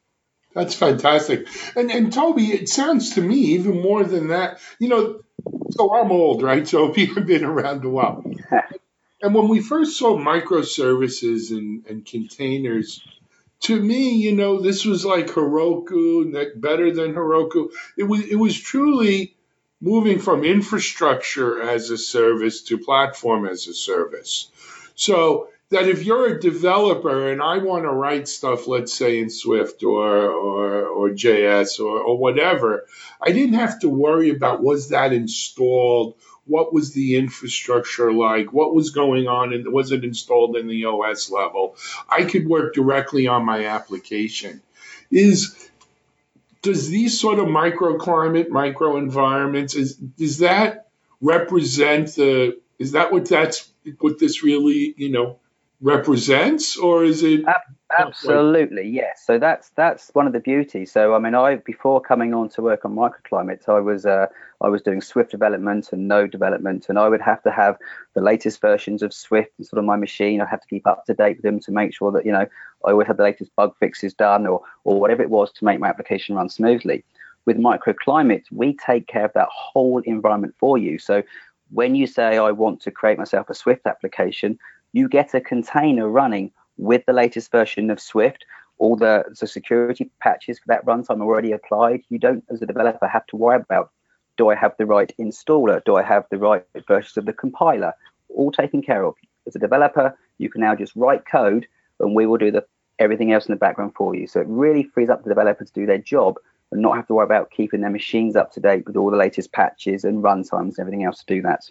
That's 0.54 0.74
fantastic. 0.74 1.48
And 1.76 1.90
and 1.90 2.12
Toby, 2.12 2.52
it 2.52 2.68
sounds 2.68 3.14
to 3.14 3.20
me 3.20 3.36
even 3.56 3.82
more 3.82 4.04
than 4.04 4.28
that. 4.28 4.60
You 4.78 4.88
know, 4.88 5.20
so 5.70 5.94
I'm 5.94 6.12
old, 6.12 6.42
right? 6.42 6.66
So 6.66 6.88
I've 6.96 7.26
been 7.26 7.44
around 7.44 7.84
a 7.84 7.88
while. 7.90 8.24
and 9.22 9.34
when 9.34 9.48
we 9.48 9.60
first 9.60 9.98
saw 9.98 10.16
microservices 10.16 11.50
and, 11.50 11.84
and 11.86 12.06
containers, 12.06 13.02
to 13.62 13.80
me, 13.80 14.14
you 14.16 14.32
know, 14.32 14.60
this 14.60 14.84
was 14.84 15.04
like 15.04 15.26
Heroku, 15.28 16.60
better 16.60 16.92
than 16.92 17.14
Heroku. 17.14 17.70
It 17.96 18.04
was 18.04 18.20
it 18.20 18.36
was 18.36 18.58
truly 18.58 19.34
moving 19.80 20.18
from 20.18 20.44
infrastructure 20.44 21.60
as 21.60 21.90
a 21.90 21.98
service 21.98 22.62
to 22.62 22.78
platform 22.78 23.46
as 23.46 23.66
a 23.66 23.74
service. 23.74 24.50
So 24.94 25.48
that 25.70 25.88
if 25.88 26.04
you're 26.04 26.26
a 26.26 26.40
developer 26.40 27.30
and 27.30 27.42
I 27.42 27.58
want 27.58 27.84
to 27.84 27.90
write 27.90 28.28
stuff, 28.28 28.66
let's 28.66 28.92
say 28.92 29.18
in 29.18 29.30
Swift 29.30 29.82
or 29.82 30.28
or, 30.28 30.86
or 30.86 31.10
JS 31.10 31.80
or, 31.80 32.00
or 32.00 32.18
whatever, 32.18 32.86
I 33.20 33.32
didn't 33.32 33.54
have 33.54 33.80
to 33.80 33.88
worry 33.88 34.30
about 34.30 34.62
was 34.62 34.90
that 34.90 35.12
installed, 35.12 36.14
what 36.46 36.72
was 36.72 36.92
the 36.92 37.16
infrastructure 37.16 38.12
like, 38.12 38.52
what 38.52 38.74
was 38.74 38.90
going 38.90 39.26
on, 39.26 39.52
and 39.52 39.72
was 39.72 39.90
it 39.90 40.04
installed 40.04 40.56
in 40.56 40.68
the 40.68 40.84
OS 40.84 41.30
level. 41.30 41.76
I 42.08 42.24
could 42.24 42.46
work 42.46 42.74
directly 42.74 43.26
on 43.26 43.44
my 43.44 43.66
application. 43.66 44.60
Is 45.10 45.70
does 46.62 46.88
these 46.88 47.20
sort 47.20 47.38
of 47.38 47.46
microclimate, 47.46 48.48
micro 48.48 48.96
environments, 48.96 49.74
is 49.74 49.94
does 49.96 50.38
that 50.38 50.88
represent 51.20 52.14
the 52.14 52.60
is 52.78 52.92
that 52.92 53.12
what 53.12 53.28
that's 53.28 53.70
what 54.00 54.18
this 54.18 54.42
really, 54.42 54.94
you 54.96 55.10
know, 55.10 55.38
represents, 55.84 56.76
or 56.76 57.04
is 57.04 57.22
it? 57.22 57.44
Absolutely, 57.96 58.88
yes. 58.88 59.22
So 59.24 59.38
that's 59.38 59.68
that's 59.76 60.10
one 60.14 60.26
of 60.26 60.32
the 60.32 60.40
beauties. 60.40 60.90
So 60.90 61.14
I 61.14 61.18
mean, 61.18 61.34
I 61.34 61.56
before 61.56 62.00
coming 62.00 62.34
on 62.34 62.48
to 62.50 62.62
work 62.62 62.84
on 62.84 62.96
microclimates, 62.96 63.68
I 63.68 63.78
was 63.78 64.06
uh, 64.06 64.26
I 64.62 64.68
was 64.68 64.82
doing 64.82 65.00
Swift 65.00 65.30
development 65.30 65.92
and 65.92 66.08
Node 66.08 66.32
development, 66.32 66.86
and 66.88 66.98
I 66.98 67.08
would 67.08 67.20
have 67.20 67.42
to 67.44 67.52
have 67.52 67.76
the 68.14 68.22
latest 68.22 68.60
versions 68.60 69.02
of 69.02 69.12
Swift 69.12 69.50
and 69.58 69.66
sort 69.66 69.78
of 69.78 69.84
my 69.84 69.96
machine. 69.96 70.40
I 70.40 70.46
have 70.46 70.62
to 70.62 70.68
keep 70.68 70.86
up 70.86 71.04
to 71.04 71.14
date 71.14 71.36
with 71.36 71.44
them 71.44 71.60
to 71.60 71.70
make 71.70 71.94
sure 71.94 72.10
that 72.12 72.24
you 72.24 72.32
know 72.32 72.46
I 72.84 72.94
would 72.94 73.06
have 73.06 73.18
the 73.18 73.22
latest 73.22 73.54
bug 73.54 73.76
fixes 73.78 74.14
done 74.14 74.46
or 74.46 74.62
or 74.84 74.98
whatever 74.98 75.22
it 75.22 75.30
was 75.30 75.52
to 75.52 75.64
make 75.64 75.78
my 75.78 75.88
application 75.88 76.34
run 76.34 76.48
smoothly. 76.48 77.04
With 77.46 77.58
microclimate, 77.58 78.44
we 78.50 78.74
take 78.74 79.06
care 79.06 79.26
of 79.26 79.34
that 79.34 79.48
whole 79.52 80.00
environment 80.06 80.54
for 80.58 80.78
you. 80.78 80.98
So 80.98 81.22
when 81.70 81.94
you 81.94 82.06
say 82.06 82.38
I 82.38 82.52
want 82.52 82.80
to 82.82 82.90
create 82.90 83.18
myself 83.18 83.50
a 83.50 83.54
Swift 83.54 83.86
application, 83.86 84.58
you 84.94 85.08
get 85.08 85.34
a 85.34 85.40
container 85.40 86.08
running 86.08 86.52
with 86.78 87.04
the 87.04 87.12
latest 87.12 87.50
version 87.50 87.90
of 87.90 88.00
Swift. 88.00 88.44
All 88.78 88.96
the, 88.96 89.24
the 89.40 89.46
security 89.46 90.10
patches 90.20 90.58
for 90.60 90.66
that 90.68 90.86
runtime 90.86 91.20
are 91.20 91.24
already 91.24 91.50
applied. 91.50 92.02
You 92.08 92.18
don't, 92.20 92.44
as 92.48 92.62
a 92.62 92.66
developer, 92.66 93.08
have 93.08 93.26
to 93.26 93.36
worry 93.36 93.56
about 93.56 93.90
do 94.36 94.50
I 94.50 94.54
have 94.54 94.74
the 94.78 94.86
right 94.86 95.12
installer? 95.20 95.84
Do 95.84 95.96
I 95.96 96.02
have 96.02 96.24
the 96.30 96.38
right 96.38 96.64
versions 96.88 97.16
of 97.16 97.26
the 97.26 97.32
compiler? 97.32 97.92
All 98.28 98.52
taken 98.52 98.82
care 98.82 99.04
of. 99.04 99.14
As 99.46 99.56
a 99.56 99.60
developer, 99.60 100.16
you 100.38 100.48
can 100.48 100.60
now 100.60 100.74
just 100.76 100.94
write 100.96 101.26
code 101.26 101.66
and 102.00 102.14
we 102.14 102.26
will 102.26 102.38
do 102.38 102.50
the 102.50 102.64
everything 103.00 103.32
else 103.32 103.46
in 103.46 103.52
the 103.52 103.58
background 103.58 103.94
for 103.96 104.14
you. 104.14 104.28
So 104.28 104.40
it 104.40 104.46
really 104.48 104.84
frees 104.84 105.10
up 105.10 105.24
the 105.24 105.28
developer 105.28 105.64
to 105.64 105.72
do 105.72 105.86
their 105.86 105.98
job 105.98 106.36
and 106.70 106.80
not 106.80 106.94
have 106.94 107.08
to 107.08 107.14
worry 107.14 107.24
about 107.24 107.50
keeping 107.50 107.80
their 107.80 107.90
machines 107.90 108.36
up 108.36 108.52
to 108.52 108.60
date 108.60 108.86
with 108.86 108.96
all 108.96 109.10
the 109.10 109.16
latest 109.16 109.52
patches 109.52 110.04
and 110.04 110.22
runtimes 110.22 110.78
and 110.78 110.80
everything 110.80 111.04
else 111.04 111.18
to 111.24 111.34
do 111.34 111.42
that. 111.42 111.64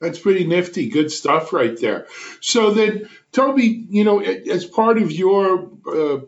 That's 0.00 0.18
pretty 0.18 0.46
nifty. 0.46 0.88
Good 0.88 1.10
stuff 1.10 1.52
right 1.52 1.78
there. 1.80 2.06
So 2.40 2.70
then, 2.72 3.08
Toby, 3.32 3.86
you 3.88 4.04
know, 4.04 4.20
as 4.20 4.66
part 4.66 4.98
of 4.98 5.10
your, 5.10 5.70
uh, 5.86 6.20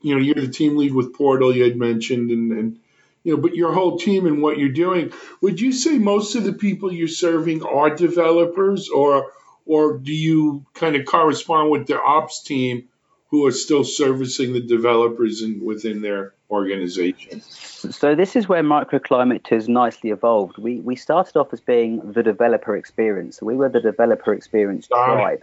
you 0.00 0.14
know, 0.14 0.20
you're 0.20 0.34
the 0.34 0.48
team 0.48 0.76
lead 0.76 0.94
with 0.94 1.14
Portal, 1.14 1.54
you 1.54 1.64
had 1.64 1.76
mentioned, 1.76 2.30
and, 2.30 2.52
and, 2.52 2.78
you 3.24 3.34
know, 3.34 3.42
but 3.42 3.54
your 3.54 3.72
whole 3.72 3.98
team 3.98 4.26
and 4.26 4.40
what 4.40 4.58
you're 4.58 4.68
doing, 4.70 5.12
would 5.42 5.60
you 5.60 5.72
say 5.72 5.98
most 5.98 6.34
of 6.34 6.44
the 6.44 6.52
people 6.52 6.92
you're 6.92 7.08
serving 7.08 7.62
are 7.62 7.94
developers 7.94 8.88
or, 8.88 9.32
or 9.66 9.98
do 9.98 10.14
you 10.14 10.64
kind 10.74 10.96
of 10.96 11.04
correspond 11.04 11.70
with 11.70 11.86
the 11.86 12.00
ops 12.00 12.42
team 12.42 12.88
who 13.30 13.44
are 13.46 13.52
still 13.52 13.84
servicing 13.84 14.52
the 14.52 14.60
developers 14.60 15.42
in, 15.42 15.62
within 15.64 16.00
their 16.00 16.34
organization? 16.50 17.40
So 17.40 18.14
this 18.14 18.36
is 18.36 18.48
where 18.48 18.62
microclimate 18.62 19.48
has 19.48 19.68
nicely 19.68 20.10
evolved. 20.10 20.58
We 20.58 20.80
we 20.80 20.96
started 20.96 21.36
off 21.36 21.52
as 21.52 21.60
being 21.60 22.12
the 22.12 22.22
developer 22.22 22.76
experience. 22.76 23.42
we 23.42 23.56
were 23.56 23.68
the 23.68 23.80
developer 23.80 24.32
experience 24.32 24.88
tribe. 24.88 25.42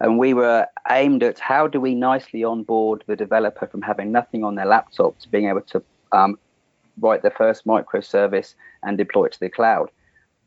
And 0.00 0.18
we 0.18 0.34
were 0.34 0.66
aimed 0.90 1.22
at 1.22 1.38
how 1.38 1.68
do 1.68 1.80
we 1.80 1.94
nicely 1.94 2.42
onboard 2.42 3.04
the 3.06 3.16
developer 3.16 3.66
from 3.66 3.80
having 3.80 4.10
nothing 4.10 4.44
on 4.44 4.56
their 4.56 4.66
laptop 4.66 5.18
to 5.20 5.28
being 5.28 5.48
able 5.48 5.62
to 5.62 5.82
um, 6.12 6.36
write 7.00 7.22
their 7.22 7.30
first 7.30 7.64
microservice 7.64 8.54
and 8.82 8.98
deploy 8.98 9.26
it 9.26 9.32
to 9.32 9.40
the 9.40 9.48
cloud. 9.48 9.90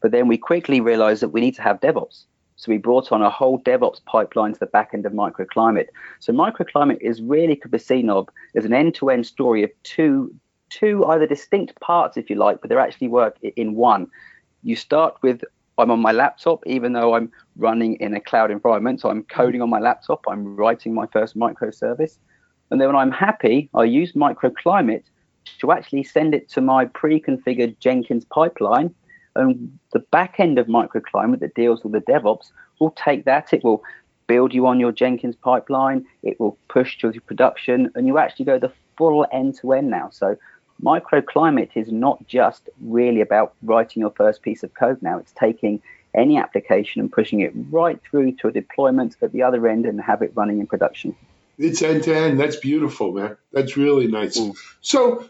But 0.01 0.12
then 0.12 0.27
we 0.27 0.38
quickly 0.38 0.81
realized 0.81 1.22
that 1.22 1.29
we 1.29 1.41
need 1.41 1.55
to 1.55 1.62
have 1.62 1.79
DevOps. 1.79 2.25
So 2.57 2.71
we 2.71 2.77
brought 2.79 3.11
on 3.11 3.21
a 3.21 3.29
whole 3.29 3.59
DevOps 3.61 4.03
pipeline 4.05 4.53
to 4.53 4.59
the 4.59 4.65
back 4.65 4.89
end 4.93 5.05
of 5.05 5.13
microclimate. 5.13 5.87
So 6.19 6.33
microclimate 6.33 6.97
is 7.01 7.21
really 7.21 7.55
could 7.55 7.71
be 7.71 7.77
seen 7.77 8.09
of 8.09 8.27
as 8.55 8.65
an 8.65 8.73
end-to-end 8.73 9.25
story 9.25 9.63
of 9.63 9.71
two 9.83 10.33
two 10.69 11.05
either 11.05 11.25
distinct 11.25 11.79
parts, 11.79 12.17
if 12.17 12.29
you 12.29 12.35
like, 12.35 12.59
but 12.59 12.69
they 12.69 12.75
actually 12.75 13.07
work 13.07 13.37
in 13.41 13.75
one. 13.75 14.07
You 14.63 14.75
start 14.75 15.15
with 15.21 15.43
I'm 15.77 15.91
on 15.91 15.99
my 15.99 16.11
laptop, 16.11 16.63
even 16.65 16.93
though 16.93 17.13
I'm 17.13 17.31
running 17.55 17.95
in 17.97 18.15
a 18.15 18.19
cloud 18.19 18.49
environment. 18.49 18.99
So 18.99 19.09
I'm 19.09 19.23
coding 19.23 19.61
on 19.61 19.69
my 19.69 19.79
laptop, 19.79 20.25
I'm 20.27 20.55
writing 20.55 20.93
my 20.93 21.05
first 21.07 21.37
microservice. 21.37 22.17
And 22.71 22.81
then 22.81 22.87
when 22.87 22.95
I'm 22.95 23.11
happy, 23.11 23.69
I 23.75 23.83
use 23.83 24.13
microclimate 24.13 25.03
to 25.59 25.71
actually 25.71 26.03
send 26.03 26.33
it 26.33 26.49
to 26.49 26.61
my 26.61 26.85
pre-configured 26.85 27.79
Jenkins 27.79 28.25
pipeline. 28.25 28.93
And 29.38 29.77
the 29.94 30.00
back 30.00 30.39
end 30.39 30.60
of 30.60 30.67
microclimate 30.67 31.39
that 31.39 31.56
deals 31.56 31.84
with 31.84 31.94
the 31.94 32.12
DevOps 32.12 32.51
will 32.79 32.91
take 32.91 33.25
that. 33.25 33.53
It 33.53 33.63
will 33.63 33.84
build 34.27 34.53
you 34.53 34.67
on 34.67 34.79
your 34.79 34.91
Jenkins 34.91 35.36
pipeline. 35.36 36.06
It 36.24 36.39
will 36.39 36.58
push 36.67 36.98
to 37.00 37.12
your 37.12 37.22
production, 37.22 37.91
and 37.96 38.08
you 38.08 38.17
actually 38.17 38.46
go 38.46 38.60
the 38.60 38.74
full 38.98 39.25
end 39.32 39.58
to 39.60 39.74
end 39.74 39.89
now. 39.89 40.10
So 40.12 40.38
microclimate 40.84 41.72
is 41.75 41.91
not 41.91 42.25
just 42.27 42.70
really 42.82 43.22
about 43.22 43.53
writing 43.63 44.01
your 44.01 44.12
first 44.12 44.41
piece 44.41 44.63
of 44.63 44.74
code 44.74 45.01
now. 45.01 45.17
It's 45.17 45.32
taking 45.32 45.82
any 46.15 46.38
application 46.38 47.00
and 47.01 47.12
pushing 47.12 47.41
it 47.41 47.53
right 47.70 48.00
through 48.10 48.34
to 48.34 48.48
a 48.48 48.51
deployment 48.51 49.15
at 49.22 49.32
the 49.32 49.44
other 49.44 49.67
end 49.67 49.86
and 49.86 50.01
have 50.01 50.22
it 50.22 50.32
running 50.36 50.60
in 50.60 50.67
production. 50.67 51.15
It's 51.58 51.82
end 51.82 52.03
to 52.03 52.15
end. 52.15 52.39
That's 52.39 52.58
beautiful, 52.58 53.13
man. 53.13 53.38
That's 53.51 53.77
really 53.77 54.08
nice. 54.08 54.38
Mm. 54.39 54.56
So 54.82 55.29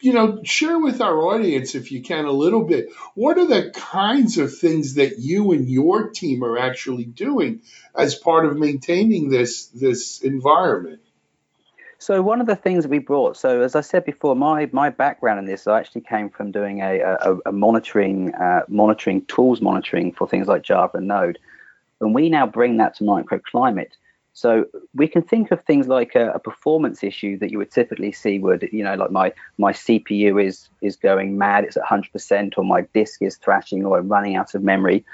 you 0.00 0.12
know, 0.12 0.40
share 0.44 0.78
with 0.78 1.00
our 1.00 1.16
audience, 1.18 1.74
if 1.74 1.90
you 1.90 2.02
can, 2.02 2.24
a 2.24 2.32
little 2.32 2.64
bit. 2.64 2.90
What 3.14 3.38
are 3.38 3.46
the 3.46 3.70
kinds 3.70 4.38
of 4.38 4.56
things 4.56 4.94
that 4.94 5.18
you 5.18 5.52
and 5.52 5.68
your 5.68 6.10
team 6.10 6.44
are 6.44 6.58
actually 6.58 7.04
doing 7.04 7.62
as 7.94 8.14
part 8.14 8.46
of 8.46 8.56
maintaining 8.56 9.28
this 9.28 9.66
this 9.68 10.20
environment? 10.20 11.00
So 12.00 12.22
one 12.22 12.40
of 12.40 12.46
the 12.46 12.54
things 12.54 12.86
we 12.86 13.00
brought, 13.00 13.36
so 13.36 13.60
as 13.62 13.74
I 13.74 13.80
said 13.80 14.04
before, 14.04 14.36
my 14.36 14.68
my 14.72 14.90
background 14.90 15.40
in 15.40 15.46
this 15.46 15.66
I 15.66 15.80
actually 15.80 16.02
came 16.02 16.30
from 16.30 16.52
doing 16.52 16.80
a, 16.80 17.00
a, 17.00 17.38
a 17.46 17.52
monitoring 17.52 18.32
uh, 18.34 18.60
monitoring 18.68 19.24
tools 19.26 19.60
monitoring 19.60 20.12
for 20.12 20.28
things 20.28 20.46
like 20.46 20.62
Java 20.62 20.98
and 20.98 21.08
Node, 21.08 21.40
and 22.00 22.14
we 22.14 22.28
now 22.28 22.46
bring 22.46 22.76
that 22.76 22.96
to 22.96 23.04
microclimate. 23.04 23.90
So 24.38 24.66
we 24.94 25.08
can 25.08 25.22
think 25.22 25.50
of 25.50 25.64
things 25.64 25.88
like 25.88 26.14
a, 26.14 26.30
a, 26.30 26.38
performance 26.38 27.02
issue 27.02 27.36
that 27.40 27.50
you 27.50 27.58
would 27.58 27.72
typically 27.72 28.12
see 28.12 28.38
would, 28.38 28.68
you 28.70 28.84
know, 28.84 28.94
like 28.94 29.10
my 29.10 29.32
my 29.56 29.72
CPU 29.72 30.40
is 30.40 30.68
is 30.80 30.94
going 30.94 31.36
mad, 31.36 31.64
it's 31.64 31.76
at 31.76 31.82
100%, 31.82 32.56
or 32.56 32.62
my 32.62 32.82
disk 32.94 33.20
is 33.20 33.36
thrashing, 33.36 33.84
or 33.84 33.98
I'm 33.98 34.08
running 34.08 34.36
out 34.36 34.54
of 34.54 34.62
memory. 34.62 35.04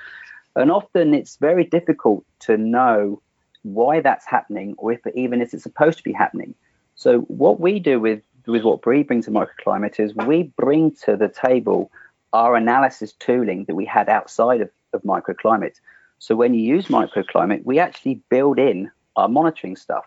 And 0.56 0.70
often 0.70 1.14
it's 1.14 1.36
very 1.36 1.64
difficult 1.64 2.22
to 2.40 2.58
know 2.58 3.22
why 3.62 4.00
that's 4.00 4.26
happening, 4.26 4.74
or 4.76 4.92
if 4.92 5.00
even 5.14 5.40
if 5.40 5.54
it's 5.54 5.62
supposed 5.62 5.96
to 5.96 6.04
be 6.04 6.12
happening. 6.12 6.54
So 6.94 7.20
what 7.20 7.58
we 7.60 7.78
do 7.78 7.98
with 7.98 8.20
with 8.46 8.62
what 8.62 8.82
Bree 8.82 9.04
brings 9.04 9.24
to 9.24 9.30
microclimate 9.30 9.98
is 9.98 10.14
we 10.14 10.52
bring 10.58 10.90
to 11.04 11.16
the 11.16 11.30
table 11.30 11.90
our 12.34 12.56
analysis 12.56 13.14
tooling 13.14 13.64
that 13.68 13.74
we 13.74 13.86
had 13.86 14.10
outside 14.10 14.60
of, 14.60 14.70
of 14.92 15.00
microclimate. 15.02 15.76
So 16.18 16.36
when 16.36 16.52
you 16.52 16.60
use 16.60 16.88
microclimate, 16.88 17.64
we 17.64 17.78
actually 17.78 18.20
build 18.28 18.58
in 18.58 18.90
are 19.16 19.28
monitoring 19.28 19.76
stuff. 19.76 20.04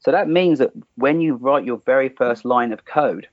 So 0.00 0.10
that 0.10 0.28
means 0.28 0.58
that 0.58 0.72
when 0.96 1.20
you 1.20 1.36
write 1.36 1.64
your 1.64 1.80
very 1.86 2.08
first 2.10 2.44
line 2.44 2.72
of 2.72 2.84
code, 2.84 3.26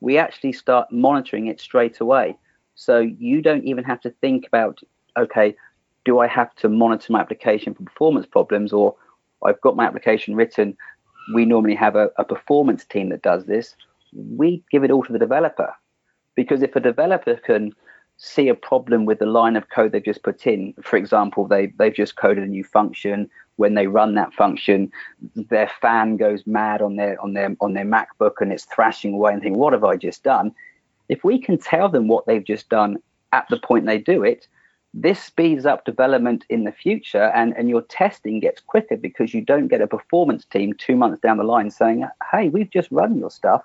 we 0.00 0.18
actually 0.18 0.52
start 0.52 0.90
monitoring 0.90 1.46
it 1.46 1.60
straight 1.60 2.00
away. 2.00 2.36
So 2.74 2.98
you 2.98 3.42
don't 3.42 3.64
even 3.64 3.84
have 3.84 4.00
to 4.02 4.10
think 4.10 4.46
about, 4.46 4.80
okay, 5.16 5.54
do 6.04 6.20
I 6.20 6.26
have 6.26 6.54
to 6.56 6.68
monitor 6.68 7.12
my 7.12 7.20
application 7.20 7.74
for 7.74 7.82
performance 7.82 8.26
problems 8.26 8.72
or 8.72 8.94
I've 9.44 9.60
got 9.60 9.76
my 9.76 9.84
application 9.84 10.34
written. 10.34 10.76
We 11.34 11.44
normally 11.44 11.74
have 11.74 11.96
a, 11.96 12.10
a 12.16 12.24
performance 12.24 12.84
team 12.84 13.10
that 13.10 13.22
does 13.22 13.46
this. 13.46 13.76
We 14.12 14.62
give 14.70 14.84
it 14.84 14.90
all 14.90 15.04
to 15.04 15.12
the 15.12 15.18
developer 15.18 15.72
because 16.34 16.62
if 16.62 16.74
a 16.74 16.80
developer 16.80 17.36
can 17.36 17.74
see 18.18 18.48
a 18.48 18.54
problem 18.54 19.04
with 19.04 19.20
the 19.20 19.26
line 19.26 19.56
of 19.56 19.70
code 19.70 19.92
they've 19.92 20.04
just 20.04 20.24
put 20.24 20.46
in. 20.46 20.74
For 20.82 20.96
example, 20.96 21.46
they, 21.46 21.68
they've 21.78 21.94
just 21.94 22.16
coded 22.16 22.44
a 22.44 22.48
new 22.48 22.64
function. 22.64 23.30
When 23.58 23.74
they 23.74 23.86
run 23.86 24.14
that 24.14 24.32
function, 24.34 24.90
their 25.34 25.70
fan 25.80 26.16
goes 26.16 26.46
mad 26.46 26.80
on 26.80 26.96
their 26.96 27.20
on 27.20 27.34
their 27.34 27.56
on 27.60 27.74
their 27.74 27.84
MacBook 27.84 28.40
and 28.40 28.52
it's 28.52 28.64
thrashing 28.64 29.14
away 29.14 29.32
and 29.32 29.42
think, 29.42 29.56
what 29.56 29.72
have 29.72 29.84
I 29.84 29.96
just 29.96 30.22
done? 30.22 30.54
If 31.08 31.24
we 31.24 31.38
can 31.38 31.58
tell 31.58 31.88
them 31.88 32.08
what 32.08 32.26
they've 32.26 32.44
just 32.44 32.68
done 32.68 32.98
at 33.32 33.46
the 33.50 33.58
point 33.58 33.86
they 33.86 33.98
do 33.98 34.22
it, 34.22 34.46
this 34.94 35.22
speeds 35.22 35.66
up 35.66 35.84
development 35.84 36.44
in 36.48 36.64
the 36.64 36.72
future 36.72 37.30
and, 37.34 37.52
and 37.56 37.68
your 37.68 37.82
testing 37.82 38.40
gets 38.40 38.60
quicker 38.60 38.96
because 38.96 39.34
you 39.34 39.42
don't 39.42 39.68
get 39.68 39.80
a 39.80 39.86
performance 39.86 40.44
team 40.44 40.72
two 40.74 40.96
months 40.96 41.20
down 41.20 41.36
the 41.36 41.44
line 41.44 41.70
saying, 41.70 42.06
Hey, 42.30 42.48
we've 42.48 42.70
just 42.70 42.90
run 42.90 43.18
your 43.18 43.30
stuff 43.30 43.62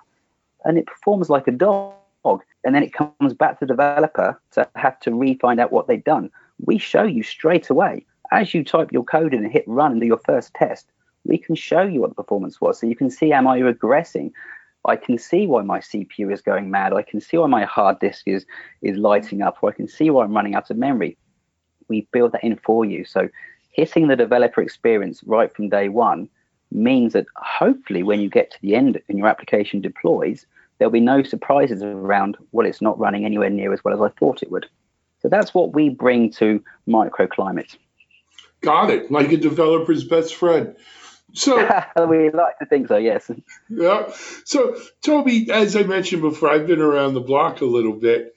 and 0.64 0.78
it 0.78 0.86
performs 0.86 1.30
like 1.30 1.48
a 1.48 1.52
dog 1.52 1.94
and 2.24 2.74
then 2.74 2.82
it 2.82 2.92
comes 2.92 3.34
back 3.34 3.58
to 3.58 3.66
the 3.66 3.72
developer 3.72 4.40
to 4.52 4.68
have 4.76 4.98
to 5.00 5.14
re-find 5.14 5.60
out 5.60 5.72
what 5.72 5.86
they've 5.86 6.04
done. 6.04 6.30
We 6.64 6.78
show 6.78 7.04
you 7.04 7.22
straight 7.22 7.70
away 7.70 8.06
as 8.40 8.54
you 8.54 8.64
type 8.64 8.92
your 8.92 9.04
code 9.04 9.34
in 9.34 9.44
and 9.44 9.52
hit 9.52 9.64
run 9.66 9.92
and 9.92 10.00
do 10.00 10.06
your 10.06 10.20
first 10.24 10.52
test. 10.54 10.86
We 11.24 11.38
can 11.38 11.54
show 11.54 11.82
you 11.82 12.00
what 12.00 12.10
the 12.10 12.22
performance 12.22 12.60
was, 12.60 12.78
so 12.78 12.86
you 12.86 12.96
can 12.96 13.10
see 13.10 13.32
am 13.32 13.46
I 13.46 13.60
regressing. 13.60 14.32
I 14.86 14.96
can 14.96 15.16
see 15.16 15.46
why 15.46 15.62
my 15.62 15.78
CPU 15.78 16.30
is 16.30 16.42
going 16.42 16.70
mad. 16.70 16.92
I 16.92 17.02
can 17.02 17.20
see 17.20 17.38
why 17.38 17.46
my 17.46 17.64
hard 17.64 17.98
disk 18.00 18.24
is 18.26 18.44
is 18.82 18.98
lighting 18.98 19.40
up, 19.40 19.58
or 19.62 19.70
I 19.70 19.72
can 19.72 19.88
see 19.88 20.10
why 20.10 20.24
I'm 20.24 20.34
running 20.34 20.54
out 20.54 20.70
of 20.70 20.76
memory. 20.76 21.16
We 21.88 22.08
build 22.12 22.32
that 22.32 22.44
in 22.44 22.56
for 22.56 22.84
you. 22.84 23.04
So 23.04 23.28
hitting 23.70 24.08
the 24.08 24.16
developer 24.16 24.60
experience 24.60 25.22
right 25.24 25.54
from 25.54 25.68
day 25.68 25.88
one 25.88 26.28
means 26.70 27.12
that 27.12 27.26
hopefully 27.36 28.02
when 28.02 28.20
you 28.20 28.28
get 28.28 28.50
to 28.50 28.60
the 28.60 28.74
end 28.74 29.00
and 29.08 29.16
your 29.16 29.28
application 29.28 29.80
deploys, 29.80 30.46
there'll 30.78 30.92
be 30.92 31.00
no 31.00 31.22
surprises 31.22 31.82
around 31.82 32.36
well 32.52 32.66
it's 32.66 32.82
not 32.82 32.98
running 32.98 33.24
anywhere 33.24 33.50
near 33.50 33.72
as 33.72 33.82
well 33.84 33.94
as 33.94 34.00
i 34.00 34.08
thought 34.18 34.42
it 34.42 34.50
would 34.50 34.66
so 35.20 35.28
that's 35.28 35.54
what 35.54 35.72
we 35.72 35.88
bring 35.88 36.30
to 36.30 36.62
microclimate 36.88 37.76
got 38.64 38.90
it 38.90 39.10
like 39.10 39.32
a 39.32 39.36
developer's 39.36 40.04
best 40.04 40.34
friend 40.34 40.76
so 41.32 41.56
we 42.08 42.30
like 42.30 42.58
to 42.58 42.66
think 42.66 42.88
so 42.88 42.96
yes 42.96 43.30
yeah 43.68 44.10
so 44.44 44.76
toby 45.02 45.50
as 45.50 45.76
i 45.76 45.82
mentioned 45.82 46.22
before 46.22 46.50
i've 46.50 46.66
been 46.66 46.80
around 46.80 47.14
the 47.14 47.20
block 47.20 47.60
a 47.60 47.66
little 47.66 47.92
bit 47.92 48.34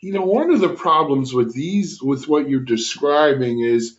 you 0.00 0.12
know 0.12 0.24
one 0.24 0.50
of 0.50 0.60
the 0.60 0.68
problems 0.68 1.32
with 1.32 1.54
these 1.54 2.02
with 2.02 2.28
what 2.28 2.48
you're 2.48 2.60
describing 2.60 3.60
is 3.60 3.96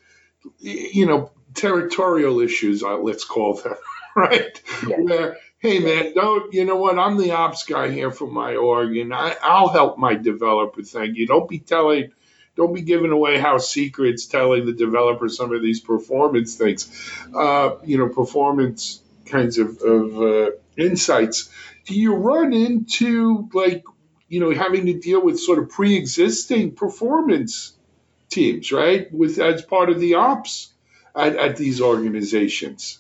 you 0.59 1.05
know 1.05 1.31
territorial 1.53 2.39
issues 2.39 2.83
uh, 2.83 2.97
let's 2.97 3.25
call 3.25 3.55
them 3.55 3.75
right 4.15 4.61
yes. 4.87 4.99
where 4.99 5.37
hey 5.59 5.79
man, 5.79 6.13
don't 6.13 6.53
you 6.53 6.65
know 6.65 6.77
what? 6.77 6.97
I'm 6.97 7.17
the 7.17 7.31
ops 7.31 7.63
guy 7.65 7.91
here 7.91 8.11
for 8.11 8.27
my 8.27 8.55
org, 8.55 8.97
and 8.97 9.13
I, 9.13 9.35
I'll 9.41 9.69
help 9.69 9.97
my 9.97 10.15
developer. 10.15 10.81
Thank 10.81 11.17
you. 11.17 11.27
Don't 11.27 11.49
be 11.49 11.59
telling, 11.59 12.11
don't 12.59 12.73
be 12.73 12.81
giving 12.81 13.11
away 13.11 13.37
house 13.37 13.71
secrets, 13.71 14.25
telling 14.25 14.65
the 14.65 14.73
developer 14.73 15.29
some 15.29 15.55
of 15.55 15.61
these 15.61 15.79
performance 15.79 16.55
things, 16.55 17.09
uh, 17.33 17.75
you 17.85 17.97
know, 17.97 18.09
performance 18.09 19.01
kinds 19.25 19.57
of, 19.57 19.81
of 19.81 20.21
uh, 20.21 20.51
insights. 20.75 21.49
Do 21.85 21.95
you 21.95 22.15
run 22.15 22.51
into 22.51 23.47
like, 23.53 23.85
you 24.27 24.41
know, 24.41 24.51
having 24.51 24.87
to 24.87 24.99
deal 24.99 25.23
with 25.23 25.39
sort 25.39 25.59
of 25.59 25.69
pre-existing 25.69 26.73
performance 26.73 27.71
teams, 28.29 28.73
right? 28.73 29.09
With 29.09 29.39
as 29.39 29.61
part 29.61 29.89
of 29.89 30.01
the 30.01 30.15
ops 30.15 30.73
at, 31.15 31.37
at 31.37 31.55
these 31.55 31.79
organizations. 31.79 32.99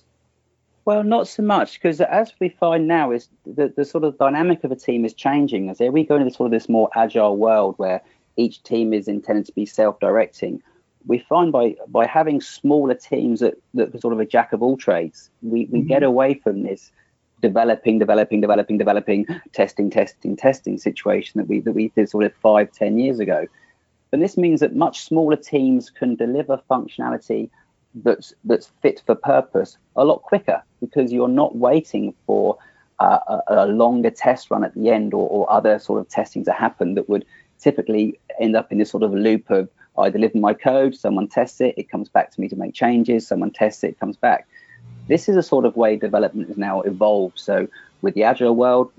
Well, 0.85 1.03
not 1.03 1.27
so 1.27 1.43
much 1.43 1.73
because 1.73 1.99
as 1.99 2.31
we 2.39 2.47
find 2.47 2.87
now 2.87 3.11
is 3.11 3.27
the, 3.45 3.73
the 3.75 3.83
sort 3.83 4.05
of 4.05 4.17
dynamic 4.17 4.63
of 4.63 4.71
a 4.71 4.77
team 4.77 5.03
is 5.03 5.13
changing 5.13 5.69
as 5.69 5.81
we 5.81 6.05
go 6.05 6.15
into 6.15 6.33
sort 6.33 6.47
of 6.47 6.51
this 6.51 6.69
more 6.69 6.89
agile 6.95 7.35
world 7.35 7.75
where 7.75 8.01
each 8.37 8.63
team 8.63 8.93
is 8.93 9.07
intended 9.07 9.45
to 9.45 9.53
be 9.53 9.65
self-directing. 9.65 10.61
We 11.07 11.19
find 11.19 11.51
by 11.51 11.75
by 11.87 12.05
having 12.05 12.41
smaller 12.41 12.95
teams 12.95 13.39
that, 13.39 13.55
that 13.73 13.93
are 13.95 13.99
sort 13.99 14.13
of 14.13 14.19
a 14.19 14.25
jack 14.25 14.53
of 14.53 14.61
all 14.61 14.77
trades, 14.77 15.29
we, 15.41 15.65
we 15.65 15.79
mm-hmm. 15.79 15.87
get 15.87 16.03
away 16.03 16.35
from 16.35 16.63
this 16.63 16.91
developing, 17.41 17.99
developing, 17.99 18.41
developing, 18.41 18.77
developing, 18.77 19.25
testing, 19.53 19.89
testing, 19.89 20.35
testing 20.35 20.77
situation 20.77 21.39
that 21.39 21.47
we 21.47 21.61
that 21.61 21.71
we 21.71 21.89
did 21.89 22.09
sort 22.09 22.25
of 22.25 22.33
five, 22.35 22.71
ten 22.71 22.97
years 22.97 23.19
ago. 23.19 23.47
And 24.11 24.21
this 24.21 24.37
means 24.37 24.59
that 24.59 24.75
much 24.75 25.01
smaller 25.01 25.35
teams 25.35 25.89
can 25.89 26.15
deliver 26.15 26.61
functionality 26.69 27.49
that's 27.95 28.33
that's 28.43 28.71
fit 28.81 29.01
for 29.05 29.15
purpose 29.15 29.77
a 29.95 30.05
lot 30.05 30.21
quicker 30.21 30.61
because 30.79 31.11
you're 31.11 31.27
not 31.27 31.55
waiting 31.55 32.13
for 32.25 32.57
uh, 32.99 33.19
a, 33.27 33.41
a, 33.47 33.65
longer 33.65 34.09
test 34.09 34.51
run 34.51 34.63
at 34.63 34.75
the 34.75 34.89
end 34.89 35.13
or, 35.13 35.27
or, 35.29 35.49
other 35.49 35.79
sort 35.79 36.01
of 36.01 36.09
testing 36.09 36.43
to 36.43 36.51
happen 36.51 36.95
that 36.95 37.07
would 37.07 37.25
typically 37.59 38.19
end 38.39 38.55
up 38.55 38.71
in 38.71 38.77
this 38.77 38.89
sort 38.89 39.03
of 39.03 39.13
loop 39.13 39.49
of 39.49 39.69
I 39.97 40.09
deliver 40.09 40.37
my 40.37 40.53
code, 40.53 40.95
someone 40.95 41.27
tests 41.27 41.59
it, 41.59 41.75
it 41.77 41.89
comes 41.89 42.09
back 42.09 42.31
to 42.31 42.41
me 42.41 42.47
to 42.49 42.55
make 42.55 42.73
changes, 42.73 43.27
someone 43.27 43.51
tests 43.51 43.83
it, 43.83 43.89
it 43.89 43.99
comes 43.99 44.15
back. 44.15 44.47
This 45.07 45.27
is 45.27 45.35
a 45.35 45.43
sort 45.43 45.65
of 45.65 45.75
way 45.75 45.95
development 45.97 46.47
has 46.47 46.57
now 46.57 46.81
evolved. 46.81 47.39
So 47.39 47.67
with 48.01 48.13
the 48.13 48.23
agile 48.23 48.55
world, 48.55 48.91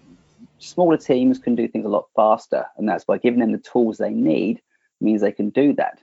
smaller 0.59 0.97
teams 0.97 1.39
can 1.39 1.55
do 1.55 1.69
things 1.69 1.87
a 1.87 1.89
lot 1.89 2.09
faster, 2.15 2.67
and 2.77 2.89
that's 2.89 3.05
by 3.05 3.19
giving 3.19 3.41
them 3.41 3.53
the 3.53 3.59
tools 3.59 3.99
they 3.99 4.11
need 4.11 4.61
means 5.01 5.21
they 5.23 5.33
can 5.33 5.51
do 5.51 5.73
that. 5.75 5.99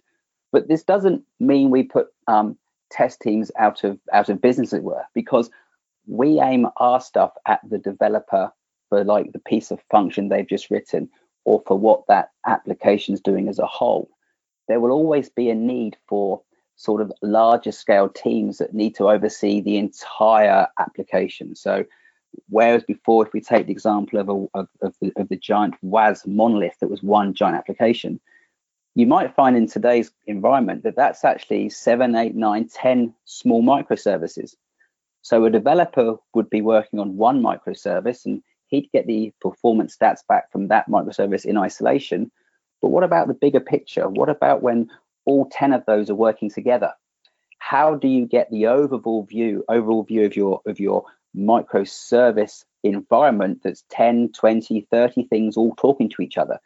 But 0.51 0.67
this 0.67 0.83
doesn't 0.83 1.23
mean 1.39 1.69
we 1.69 1.83
put 1.83 2.07
um, 2.27 2.57
test 2.89 3.21
teams 3.21 3.51
out 3.57 3.83
of 3.83 3.99
out 4.11 4.29
of 4.29 4.41
business, 4.41 4.73
as 4.73 4.79
it 4.79 4.83
were, 4.83 5.03
because 5.13 5.49
we 6.07 6.39
aim 6.39 6.67
our 6.77 7.01
stuff 7.01 7.33
at 7.45 7.59
the 7.69 7.77
developer 7.77 8.51
for 8.89 9.03
like 9.03 9.33
the 9.33 9.39
piece 9.39 9.71
of 9.71 9.81
function 9.91 10.29
they've 10.29 10.47
just 10.47 10.71
written 10.71 11.09
or 11.47 11.63
for 11.65 11.79
what 11.79 12.05
that 12.09 12.31
application 12.45 13.13
is 13.13 13.21
doing 13.21 13.47
as 13.47 13.57
a 13.57 13.65
whole. 13.65 14.09
There 14.67 14.81
will 14.81 14.91
always 14.91 15.29
be 15.29 15.49
a 15.49 15.55
need 15.55 15.95
for 16.05 16.41
sort 16.75 17.01
of 17.01 17.09
larger 17.21 17.71
scale 17.71 18.09
teams 18.09 18.57
that 18.57 18.73
need 18.73 18.95
to 18.95 19.09
oversee 19.09 19.61
the 19.61 19.77
entire 19.77 20.67
application. 20.77 21.55
So 21.55 21.85
whereas 22.49 22.83
before, 22.83 23.25
if 23.25 23.31
we 23.31 23.39
take 23.39 23.67
the 23.67 23.71
example 23.71 24.19
of, 24.19 24.27
a, 24.27 24.59
of, 24.59 24.67
of, 24.81 24.95
the, 24.99 25.13
of 25.15 25.29
the 25.29 25.37
giant 25.37 25.75
WAS 25.81 26.27
monolith 26.27 26.77
that 26.81 26.89
was 26.89 27.01
one 27.01 27.33
giant 27.33 27.55
application, 27.55 28.19
you 28.95 29.07
might 29.07 29.33
find 29.33 29.55
in 29.55 29.67
today's 29.67 30.11
environment 30.25 30.83
that 30.83 30.97
that's 30.97 31.23
actually 31.23 31.69
seven, 31.69 32.13
eight, 32.15 32.35
nine, 32.35 32.67
ten 32.67 33.13
small 33.23 33.63
microservices. 33.63 34.53
So 35.21 35.45
a 35.45 35.49
developer 35.49 36.17
would 36.33 36.49
be 36.49 36.61
working 36.61 36.99
on 36.99 37.15
one 37.15 37.41
microservice 37.41 38.25
and 38.25 38.43
he'd 38.67 38.91
get 38.91 39.07
the 39.07 39.33
performance 39.41 39.95
stats 39.95 40.19
back 40.27 40.51
from 40.51 40.67
that 40.67 40.89
microservice 40.89 41.45
in 41.45 41.57
isolation. 41.57 42.31
But 42.81 42.89
what 42.89 43.03
about 43.03 43.27
the 43.27 43.33
bigger 43.33 43.59
picture? 43.59 44.07
What 44.07 44.29
about 44.29 44.61
when 44.61 44.89
all 45.25 45.49
10 45.51 45.73
of 45.73 45.85
those 45.85 46.09
are 46.09 46.15
working 46.15 46.49
together? 46.49 46.93
How 47.59 47.95
do 47.95 48.07
you 48.07 48.25
get 48.25 48.49
the 48.51 48.67
overall 48.67 49.23
view, 49.23 49.63
overall 49.67 50.03
view 50.03 50.25
of 50.25 50.35
your 50.35 50.61
of 50.65 50.79
your 50.79 51.05
microservice 51.35 52.63
environment 52.83 53.61
that's 53.63 53.83
10, 53.89 54.31
20, 54.31 54.87
30 54.89 55.23
things 55.23 55.57
all 55.57 55.73
talking 55.75 56.09
to 56.09 56.21
each 56.21 56.37
other? 56.37 56.59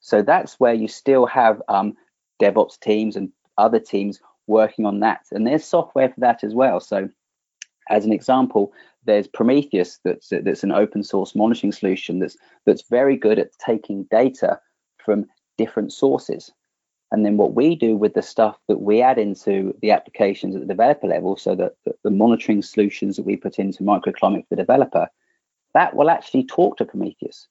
So 0.00 0.22
that's 0.22 0.58
where 0.58 0.74
you 0.74 0.88
still 0.88 1.26
have 1.26 1.62
um, 1.68 1.96
DevOps 2.40 2.78
teams 2.80 3.16
and 3.16 3.32
other 3.56 3.80
teams 3.80 4.20
working 4.46 4.86
on 4.86 5.00
that. 5.00 5.26
And 5.30 5.46
there's 5.46 5.64
software 5.64 6.10
for 6.10 6.20
that 6.20 6.44
as 6.44 6.54
well. 6.54 6.80
So, 6.80 7.08
as 7.88 8.04
an 8.04 8.12
example, 8.12 8.72
there's 9.04 9.26
Prometheus 9.26 9.98
that's 10.04 10.28
that's 10.30 10.64
an 10.64 10.72
open 10.72 11.02
source 11.02 11.34
monitoring 11.34 11.72
solution 11.72 12.18
that's 12.18 12.36
that's 12.66 12.88
very 12.88 13.16
good 13.16 13.38
at 13.38 13.56
taking 13.58 14.04
data 14.04 14.60
from 15.04 15.26
different 15.58 15.92
sources. 15.92 16.52
And 17.12 17.24
then 17.24 17.36
what 17.36 17.54
we 17.54 17.76
do 17.76 17.96
with 17.96 18.14
the 18.14 18.22
stuff 18.22 18.58
that 18.66 18.80
we 18.80 19.00
add 19.00 19.18
into 19.18 19.76
the 19.82 19.92
applications 19.92 20.56
at 20.56 20.62
the 20.62 20.66
developer 20.66 21.06
level, 21.06 21.36
so 21.36 21.54
that 21.54 21.74
the, 21.84 21.94
the 22.02 22.10
monitoring 22.10 22.62
solutions 22.62 23.16
that 23.16 23.26
we 23.26 23.36
put 23.36 23.58
into 23.58 23.84
microclimate 23.84 24.48
for 24.48 24.56
the 24.56 24.56
developer, 24.56 25.06
that 25.74 25.94
will 25.94 26.10
actually 26.10 26.44
talk 26.44 26.76
to 26.78 26.84
Prometheus, 26.84 27.46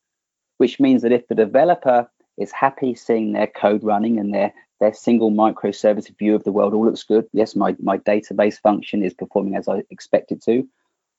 which 0.57 0.79
means 0.79 1.01
that 1.01 1.13
if 1.13 1.27
the 1.27 1.35
developer 1.35 2.09
is 2.37 2.51
happy 2.51 2.95
seeing 2.95 3.31
their 3.31 3.47
code 3.47 3.83
running 3.83 4.19
and 4.19 4.33
their 4.33 4.53
their 4.79 4.93
single 4.93 5.31
microservice 5.31 6.13
view 6.17 6.35
of 6.35 6.43
the 6.43 6.51
world 6.51 6.73
all 6.73 6.85
looks 6.85 7.03
good. 7.03 7.25
Yes, 7.31 7.55
my, 7.55 7.73
my 7.79 7.97
database 7.99 8.59
function 8.59 9.01
is 9.01 9.13
performing 9.13 9.55
as 9.55 9.69
I 9.69 9.83
expect 9.89 10.33
it 10.33 10.43
to. 10.43 10.67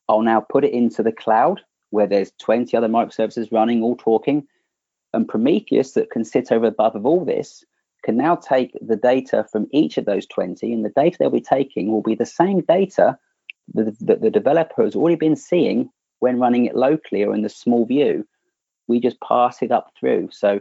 I'll 0.08 0.22
now 0.22 0.40
put 0.40 0.64
it 0.64 0.72
into 0.72 1.02
the 1.02 1.12
cloud 1.12 1.60
where 1.90 2.06
there's 2.06 2.32
20 2.40 2.76
other 2.76 2.88
microservices 2.88 3.52
running, 3.52 3.82
all 3.82 3.96
talking. 3.96 4.46
And 5.12 5.28
Prometheus, 5.28 5.92
that 5.92 6.10
can 6.10 6.24
sit 6.24 6.50
over 6.50 6.66
above 6.66 6.96
of 6.96 7.06
all 7.06 7.24
this, 7.24 7.64
can 8.02 8.16
now 8.16 8.34
take 8.34 8.76
the 8.82 8.96
data 8.96 9.46
from 9.50 9.66
each 9.70 9.96
of 9.96 10.04
those 10.04 10.26
20, 10.26 10.72
and 10.72 10.84
the 10.84 10.90
data 10.90 11.16
they'll 11.18 11.30
be 11.30 11.40
taking 11.40 11.90
will 11.90 12.02
be 12.02 12.14
the 12.14 12.26
same 12.26 12.60
data 12.62 13.16
that 13.74 13.98
the, 14.00 14.16
the 14.16 14.30
developer 14.30 14.82
has 14.82 14.94
already 14.94 15.16
been 15.16 15.36
seeing 15.36 15.88
when 16.18 16.38
running 16.38 16.66
it 16.66 16.76
locally 16.76 17.24
or 17.24 17.34
in 17.34 17.42
the 17.42 17.48
small 17.48 17.86
view. 17.86 18.26
We 18.88 19.00
just 19.00 19.20
pass 19.20 19.62
it 19.62 19.70
up 19.70 19.92
through. 19.98 20.30
So 20.32 20.60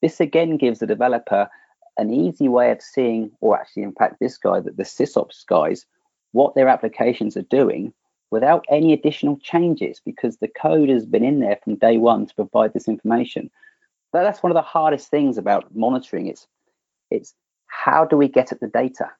this 0.00 0.20
again 0.20 0.56
gives 0.56 0.78
the 0.78 0.86
developer 0.86 1.48
an 1.98 2.12
easy 2.12 2.48
way 2.48 2.70
of 2.70 2.80
seeing, 2.80 3.32
or 3.40 3.58
actually, 3.58 3.82
in 3.82 3.92
fact, 3.92 4.16
this 4.20 4.38
guy, 4.38 4.60
that 4.60 4.76
the 4.76 4.84
SysOps 4.84 5.44
guys, 5.46 5.84
what 6.32 6.54
their 6.54 6.68
applications 6.68 7.36
are 7.36 7.42
doing 7.42 7.92
without 8.30 8.64
any 8.68 8.92
additional 8.92 9.38
changes 9.38 10.00
because 10.04 10.36
the 10.36 10.48
code 10.48 10.88
has 10.88 11.06
been 11.06 11.24
in 11.24 11.40
there 11.40 11.58
from 11.62 11.76
day 11.76 11.96
one 11.96 12.26
to 12.26 12.34
provide 12.34 12.72
this 12.72 12.88
information. 12.88 13.50
But 14.12 14.22
that's 14.22 14.42
one 14.42 14.52
of 14.52 14.56
the 14.56 14.62
hardest 14.62 15.08
things 15.08 15.38
about 15.38 15.74
monitoring. 15.74 16.26
It's 16.26 16.46
it's 17.10 17.34
how 17.66 18.04
do 18.04 18.16
we 18.16 18.28
get 18.28 18.52
at 18.52 18.60
the 18.60 18.68
data? 18.68 19.10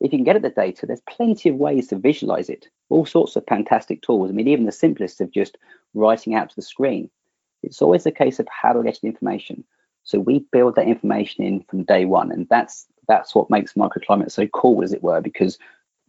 If 0.00 0.12
you 0.12 0.18
can 0.18 0.24
get 0.24 0.36
at 0.36 0.42
the 0.42 0.50
data, 0.50 0.86
there's 0.86 1.02
plenty 1.08 1.48
of 1.48 1.56
ways 1.56 1.88
to 1.88 1.96
visualize 1.96 2.48
it. 2.48 2.68
All 2.88 3.06
sorts 3.06 3.36
of 3.36 3.44
fantastic 3.48 4.02
tools. 4.02 4.30
I 4.30 4.32
mean, 4.32 4.48
even 4.48 4.66
the 4.66 4.72
simplest 4.72 5.20
of 5.20 5.30
just 5.30 5.56
writing 5.94 6.34
out 6.34 6.50
to 6.50 6.56
the 6.56 6.62
screen. 6.62 7.08
It's 7.62 7.80
always 7.80 8.04
a 8.04 8.10
case 8.10 8.40
of 8.40 8.48
how 8.48 8.72
do 8.72 8.80
we 8.80 8.86
get 8.86 8.98
the 9.00 9.06
information. 9.06 9.64
So 10.02 10.18
we 10.18 10.40
build 10.50 10.74
that 10.74 10.88
information 10.88 11.44
in 11.44 11.62
from 11.62 11.84
day 11.84 12.04
one, 12.04 12.32
and 12.32 12.48
that's 12.48 12.86
that's 13.08 13.34
what 13.34 13.50
makes 13.50 13.74
microclimate 13.74 14.32
so 14.32 14.46
cool, 14.48 14.82
as 14.82 14.92
it 14.92 15.02
were, 15.02 15.20
because 15.20 15.58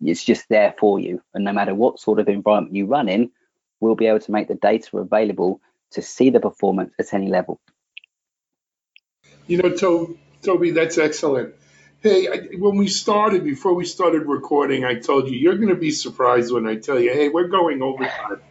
it's 0.07 0.23
just 0.23 0.47
there 0.49 0.73
for 0.77 0.99
you. 0.99 1.21
And 1.33 1.43
no 1.43 1.53
matter 1.53 1.73
what 1.73 1.99
sort 1.99 2.19
of 2.19 2.27
environment 2.27 2.75
you 2.75 2.85
run 2.85 3.09
in, 3.09 3.31
we'll 3.79 3.95
be 3.95 4.07
able 4.07 4.19
to 4.19 4.31
make 4.31 4.47
the 4.47 4.55
data 4.55 4.97
available 4.97 5.61
to 5.91 6.01
see 6.01 6.29
the 6.29 6.39
performance 6.39 6.93
at 6.99 7.13
any 7.13 7.27
level. 7.27 7.59
You 9.47 9.57
know, 9.57 9.69
to- 9.69 10.17
Toby, 10.41 10.71
that's 10.71 10.97
excellent. 10.97 11.55
Hey, 12.01 12.27
I, 12.27 12.57
when 12.57 12.75
we 12.75 12.89
started, 12.89 13.45
before 13.45 13.73
we 13.73 13.85
started 13.85 14.23
recording, 14.23 14.83
I 14.83 14.95
told 14.95 15.29
you 15.29 15.37
you're 15.37 15.55
going 15.55 15.69
to 15.69 15.75
be 15.75 15.91
surprised 15.91 16.51
when 16.51 16.67
I 16.67 16.75
tell 16.75 16.99
you, 16.99 17.13
hey, 17.13 17.29
we're 17.29 17.47
going 17.47 17.81
overtime. 17.81 18.41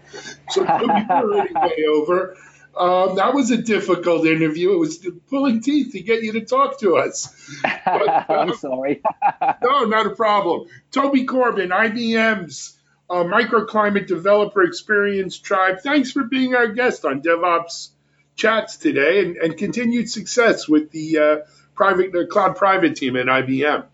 So 0.51 0.65
Toby, 0.65 0.87
we're 1.09 1.17
already 1.17 1.55
way 1.55 1.85
over. 1.91 2.37
Um, 2.77 3.17
that 3.17 3.35
was 3.35 3.51
a 3.51 3.59
difficult 3.59 4.27
interview. 4.27 4.73
It 4.73 4.79
was 4.79 5.07
pulling 5.29 5.61
teeth 5.61 5.93
to 5.93 6.01
get 6.01 6.23
you 6.23 6.33
to 6.33 6.41
talk 6.45 6.81
to 6.81 6.97
us. 6.97 7.29
But, 7.85 8.09
uh, 8.09 8.25
I'm 8.29 8.55
sorry. 8.55 9.03
no, 9.63 9.85
not 9.85 10.07
a 10.07 10.15
problem. 10.15 10.69
Toby 10.93 11.25
Corbin, 11.25 11.71
IBM's 11.71 12.79
uh, 13.11 13.25
Microclimate 13.25 14.07
Developer 14.07 14.63
Experience 14.63 15.39
Tribe. 15.39 15.81
Thanks 15.81 16.13
for 16.13 16.25
being 16.25 16.55
our 16.55 16.69
guest 16.69 17.05
on 17.05 17.23
DevOps 17.23 17.89
Chats 18.37 18.77
today, 18.77 19.21
and, 19.21 19.37
and 19.37 19.59
continued 19.59 20.11
success 20.11 20.69
with 20.69 20.91
the 20.91 21.19
uh, 21.19 21.37
private, 21.75 22.13
the 22.13 22.27
cloud 22.27 22.57
private 22.57 22.97
team 22.97 23.17
at 23.17 23.27
IBM. 23.27 23.85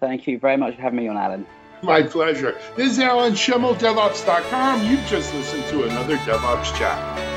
Thank 0.00 0.26
you 0.26 0.38
very 0.38 0.56
much 0.56 0.76
for 0.76 0.82
having 0.82 0.98
me 0.98 1.08
on, 1.08 1.16
Alan. 1.16 1.46
My 1.82 2.02
pleasure. 2.02 2.58
This 2.76 2.92
is 2.92 2.98
Alan 2.98 3.34
Shimel, 3.34 3.74
DevOps.com. 3.76 4.84
You've 4.86 5.06
just 5.06 5.32
listened 5.32 5.64
to 5.66 5.84
another 5.84 6.16
DevOps 6.18 6.76
Chat. 6.76 7.27